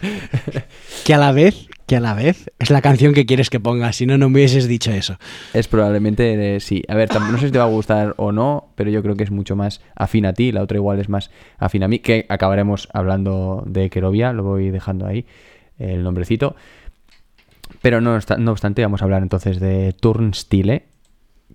[1.06, 3.92] que a la vez, que a la vez es la canción que quieres que ponga,
[3.94, 5.16] si no, no me hubieses dicho eso.
[5.54, 6.82] Es probablemente eh, sí.
[6.86, 9.24] A ver, no sé si te va a gustar o no, pero yo creo que
[9.24, 10.52] es mucho más afín a ti.
[10.52, 14.68] La otra igual es más afín a mí, que acabaremos hablando de Kerovia, lo voy
[14.68, 15.24] dejando ahí,
[15.78, 16.56] el nombrecito.
[17.80, 20.84] Pero no, no obstante, vamos a hablar entonces de Turnstile,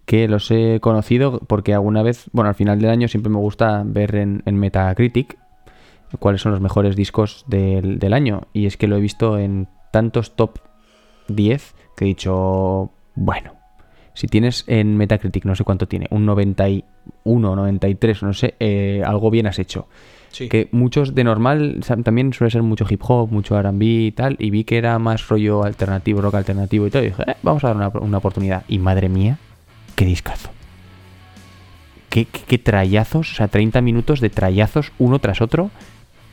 [0.06, 3.84] que los he conocido porque alguna vez, bueno, al final del año siempre me gusta
[3.86, 5.38] ver en, en Metacritic
[6.18, 8.48] cuáles son los mejores discos del, del año.
[8.52, 10.58] Y es que lo he visto en tantos top
[11.28, 13.54] 10 que he dicho, bueno,
[14.16, 19.30] si tienes en Metacritic, no sé cuánto tiene, un 91, 93, no sé, eh, algo
[19.30, 19.88] bien has hecho.
[20.32, 20.50] Sí.
[20.50, 24.50] Que muchos de normal también suele ser mucho hip hop, mucho RB y tal, y
[24.50, 27.68] vi que era más rollo alternativo, rock alternativo y todo, y dije, "Eh, vamos a
[27.68, 28.64] dar una, una oportunidad.
[28.68, 29.38] Y madre mía,
[29.96, 30.50] qué discazo.
[32.10, 35.70] Qué, qué, qué trayazos, o sea, 30 minutos de trayazos uno tras otro.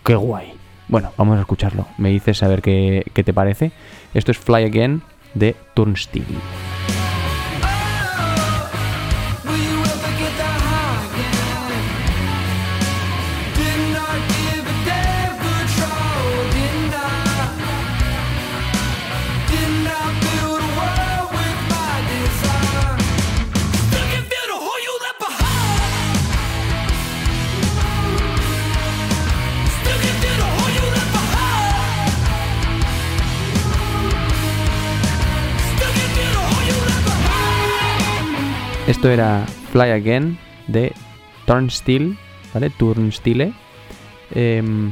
[0.02, 0.59] Qué guay.
[0.90, 1.86] Bueno, vamos a escucharlo.
[1.98, 3.70] Me dices a ver qué, qué te parece.
[4.12, 5.02] Esto es Fly Again
[5.34, 6.26] de Turnstile.
[38.90, 40.36] Esto era Fly Again
[40.66, 40.92] de
[41.46, 42.16] Turnstile,
[42.52, 42.70] ¿vale?
[42.70, 43.52] Turnstile.
[44.34, 44.90] Em,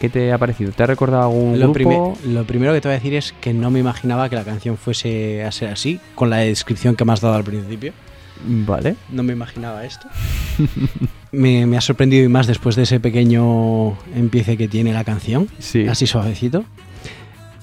[0.00, 0.70] ¿Qué te ha parecido?
[0.72, 2.16] ¿Te ha recordado algún Lo, grupo?
[2.24, 4.76] lo primero que te voy a decir es que no me imaginaba que la canción
[4.76, 7.92] fuese a ser así, con la descripción que me has dado al principio.
[8.44, 8.94] Vale.
[9.10, 10.06] No me imaginaba esto.
[11.32, 15.48] me, me ha sorprendido y más después de ese pequeño empiece que tiene la canción,
[15.58, 15.86] Sí.
[15.88, 16.64] así suavecito.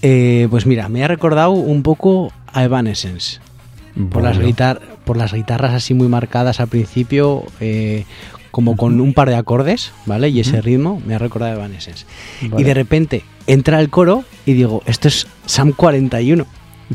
[0.02, 3.40] Eh, pues mira, me ha recordado un poco a Evanescence.
[4.12, 4.48] Por las, Vale.
[4.48, 8.06] guitar- por las guitarras así muy marcadas al principio, eh,
[8.52, 10.30] como con un par de acordes, ¿vale?
[10.30, 12.06] Y ese ritmo me ha recordado a Evanescence.
[12.44, 12.62] Vale.
[12.62, 16.46] Y de repente entra el coro y digo, esto es Sam 41.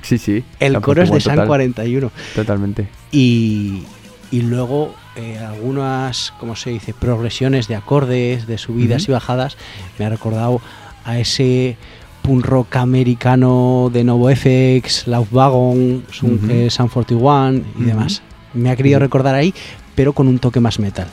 [0.03, 0.43] Sí, sí.
[0.59, 2.11] El coro es de Igual Sam total, 41.
[2.35, 2.89] Totalmente.
[3.13, 3.85] Y,
[4.33, 6.93] y luego eh, algunas, ¿cómo se dice?
[6.95, 9.57] Progresiones de acordes, de subidas y bajadas.
[9.99, 10.61] Me ha recordado
[11.05, 11.77] a ese
[12.25, 16.51] punk rock americano de Novo FX, Love Wagon, Sun- Ujú.
[16.51, 18.23] eh, Sun 41 y demás.
[18.55, 19.53] Me ha querido recordar ahí,
[19.95, 21.07] pero con un toque más metal.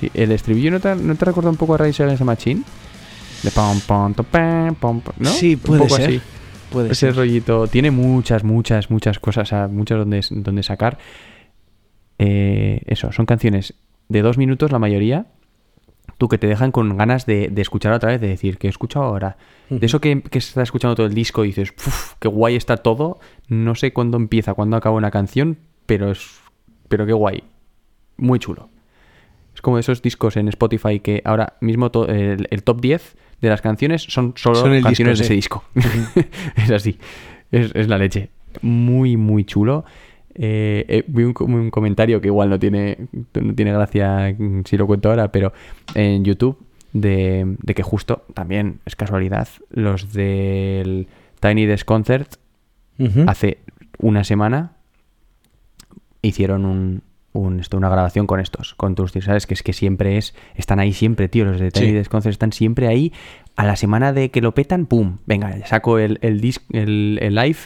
[0.00, 2.62] Sí, el estribillo no te, no te recuerda un poco a Rise Against the Machine?
[3.42, 4.74] De pam, pam, to, pam,
[5.18, 5.30] ¿no?
[5.30, 6.08] Sí, Un puede poco ser.
[6.08, 6.20] así.
[6.70, 7.16] Puede Ese ser.
[7.16, 10.98] rollito tiene muchas, muchas, muchas cosas, o sea, muchas donde, donde sacar.
[12.18, 13.74] Eh, eso, son canciones
[14.08, 15.26] de dos minutos la mayoría.
[16.18, 18.70] Tú que te dejan con ganas de, de escuchar otra vez, de decir, que he
[18.70, 19.36] escuchado ahora?
[19.70, 22.76] De eso que, que estás escuchando todo el disco y dices, "Uf, qué guay está
[22.78, 23.20] todo.
[23.48, 26.40] No sé cuándo empieza, cuándo acaba una canción, pero es.
[26.88, 27.44] Pero qué guay.
[28.16, 28.68] Muy chulo.
[29.54, 33.48] Es como esos discos en Spotify que ahora mismo to- el, el top 10 de
[33.48, 36.28] las canciones son solo Son canciones disco, de ese disco.
[36.56, 36.98] es así.
[37.52, 38.30] Es, es la leche.
[38.62, 39.84] Muy, muy chulo.
[40.40, 42.96] Eh, eh, vi un, co- un comentario que igual no tiene,
[43.34, 44.34] no tiene gracia
[44.64, 45.52] si lo cuento ahora, pero
[45.94, 46.56] en YouTube
[46.92, 51.08] de, de que justo, también es casualidad, los del
[51.40, 52.36] Tiny Desk Concert
[53.26, 53.58] hace
[53.98, 54.72] una semana
[56.22, 59.46] hicieron un, un- esto, una grabación con estos, con tus tíos, ¿sabes?
[59.46, 61.92] Que es que siempre es, están ahí siempre, tío, los de Tiny Sí.
[61.92, 63.12] Desk Concert están siempre ahí,
[63.56, 65.18] a la semana de que lo petan, ¡pum!
[65.26, 67.58] Venga, saco el, el, disc, el, el live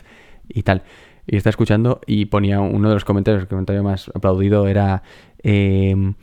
[0.48, 0.82] y tal.
[1.26, 5.02] Y está escuchando y ponía uno de los comentarios, el comentario más aplaudido era...
[5.42, 6.14] em,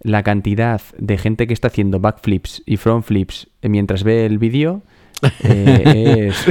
[0.00, 4.82] la cantidad de gente que está haciendo backflips y frontflips mientras ve el vídeo
[5.42, 6.46] eh, es,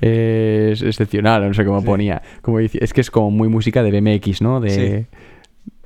[0.00, 2.22] es excepcional, no sé cómo ponía.
[2.42, 4.60] Como dice, es que es como muy música de BMX, ¿no?
[4.60, 5.16] De, Sí.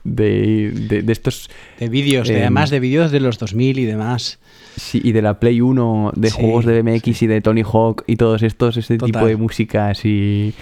[0.05, 1.51] De, de- de estos...
[1.79, 4.39] De vídeos, de, Em, además de vídeos de los 2000 y demás.
[4.77, 8.05] sí, y de la Play 1, de Sí, juegos de BMX y de Tony Hawk
[8.07, 9.13] y todos estos, este Total.
[9.13, 10.53] tipo de música así...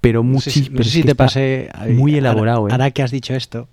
[0.00, 0.78] Pero No sé si, muchísimo...
[0.78, 1.68] no sé si te pasé.
[1.90, 2.72] Muy ahora- elaborado, ¿eh?
[2.72, 3.68] Ahora que has dicho esto,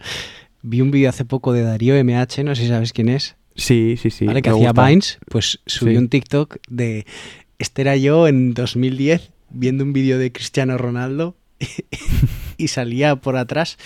[0.61, 3.35] vi un vídeo hace poco de Darío MH, no sé si sabes quién es.
[3.55, 4.25] Sí, sí, sí.
[4.25, 4.41] ¿vale?
[4.41, 4.87] Que hacía gusta.
[4.87, 5.97] Vines, pues subió Sí.
[5.97, 7.05] un TikTok de.
[7.59, 11.35] Este era yo en 2010 viendo un vídeo de Cristiano Ronaldo
[12.57, 13.77] y salía por atrás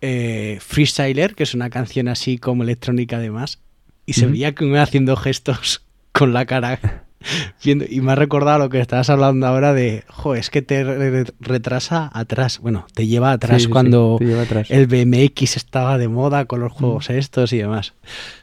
[0.00, 3.58] eh, Freestyler, que es una canción así como electrónica además,
[4.06, 7.04] y se veía que me haciendo gestos con la cara.
[7.64, 10.82] Viendo, y me ha recordado lo que estabas hablando ahora de, jo, es que te
[10.82, 14.68] re- retrasa atrás, bueno, te lleva atrás sí, cuando te lleva atrás.
[14.72, 17.94] el BMX estaba de moda con los juegos estos y demás.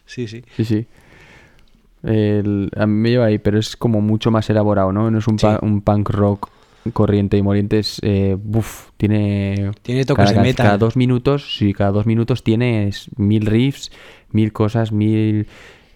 [0.06, 0.44] Sí, sí.
[0.56, 0.88] Sí, sí.
[2.04, 5.12] El- a mí me lleva ahí, pero es como mucho más elaborado, ¿no?
[5.12, 6.50] No es un, pa- un punk rock
[6.92, 9.72] corriente y moliente, es, eh, buf, tiene...
[9.82, 10.66] Tiene toques cada, de metal.
[10.66, 13.92] Cada dos minutos, sí, cada dos minutos tienes mil riffs,
[14.32, 15.48] mil cosas, mil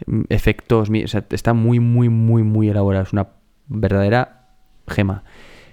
[0.05, 3.03] mm, efectos, mil- o sea, está muy, muy, muy, muy elaborado.
[3.03, 3.27] Es una
[3.67, 4.49] verdadera
[4.87, 5.23] gema.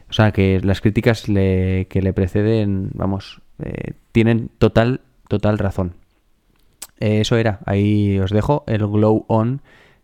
[0.08, 5.94] O sea, que las críticas le- que le preceden, vamos, eh, tienen total, total razón.
[6.98, 9.62] Eh, eso era, ahí os dejo el Glow On,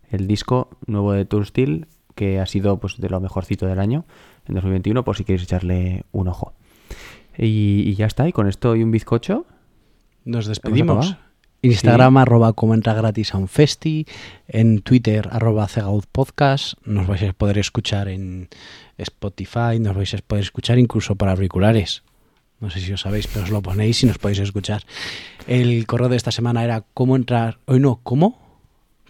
[0.09, 1.85] el disco nuevo de Tour Steel,
[2.17, 4.03] que ha sido pues de lo mejorcito del año
[4.47, 6.53] en 2021, por si queréis echarle un ojo.
[7.37, 9.45] Y, y ya está, y con esto y un bizcocho.
[10.25, 11.15] Nos despedimos.
[11.61, 14.05] Instagram arroba como entra gratis a un festi,
[14.47, 18.49] en Twitter arroba cegaud podcast, nos vais a poder escuchar en
[18.97, 22.03] Spotify, nos vais a poder escuchar incluso para auriculares.
[22.59, 24.83] No sé si os sabéis, pero os lo ponéis y nos podéis escuchar.
[25.45, 28.46] El correo de esta semana era cómo entrar, hoy no, ¿cómo?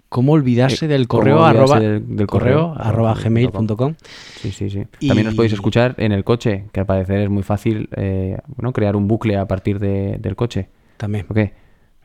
[0.09, 3.95] ¿Cómo olvidarse Eh, del correo olvidarse arroba, del- del correo, correo, arroba gmail.com?
[4.41, 4.83] Sí, sí, sí.
[5.01, 8.37] Y- También os podéis escuchar en el coche, que al parecer es muy fácil eh,
[8.55, 10.69] bueno, crear un bucle a partir de- del coche.
[10.97, 11.25] También.
[11.29, 11.53] ¿O qué?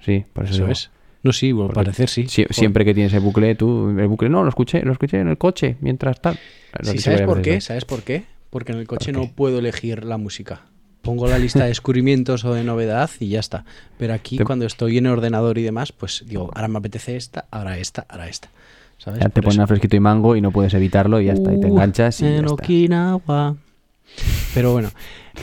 [0.00, 0.90] Sí, por eso, es.
[1.22, 2.24] No, sí, al parecer sí.
[2.24, 5.28] sie- siempre que tienes el bucle, tú, el bucle, no, lo escuché, lo escuché en
[5.28, 6.36] el coche, mientras tal.
[6.82, 7.60] Sí, ¿Sabes por qué?
[7.60, 8.24] ¿Sabes por qué?
[8.50, 10.62] Porque en el coche ¿Por no puedo elegir la música.
[11.02, 13.64] Pongo la lista de descubrimientos o de novedad y ya está.
[13.98, 17.16] Pero aquí Te- cuando estoy en el ordenador y demás, pues digo, ahora me apetece
[17.16, 18.48] esta, ahora esta, ahora esta.
[18.98, 19.18] ¿Sabes?
[19.20, 19.62] Ya te Por ponen eso.
[19.64, 22.20] a fresquito y mango y no puedes evitarlo y ya está, y te Uh, enganchas
[22.20, 22.52] y ya en está.
[22.54, 23.56] Okinawa.
[24.54, 24.90] Pero bueno.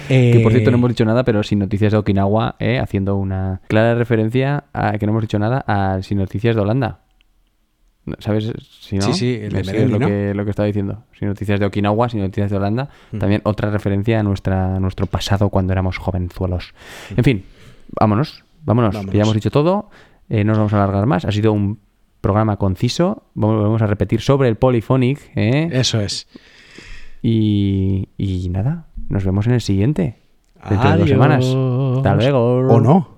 [0.08, 3.16] Que por cierto no eh, hemos dicho nada, pero sin noticias de Okinawa, eh, haciendo
[3.18, 7.00] una clara referencia a que no hemos dicho nada a sin noticias de Holanda.
[8.20, 8.52] ¿Sabes?
[8.82, 10.08] Si no, Sí, sí, el de es lo, ¿no?
[10.08, 11.04] que, lo que estaba diciendo.
[11.18, 12.90] Sin noticias de Okinawa, sin noticias de Holanda.
[13.20, 16.74] También otra referencia a, nuestra, a nuestro pasado cuando éramos jovenzuelos.
[17.16, 17.44] En fin,
[18.00, 19.12] vámonos, vámonos, Vámonos.
[19.12, 19.90] que ya hemos dicho todo.
[20.30, 21.26] eh, no nos vamos a alargar más.
[21.26, 21.80] Ha sido un
[22.22, 23.24] programa conciso.
[23.36, 25.20] Vamos a repetir sobre el Polyphonic.
[25.36, 25.70] ¿eh?
[25.72, 26.28] Eso es.
[27.22, 30.16] Y, y nada, nos vemos en el siguiente.
[30.70, 31.46] Dentro de dos semanas.
[31.46, 32.58] Hasta luego.
[32.68, 33.08] O no.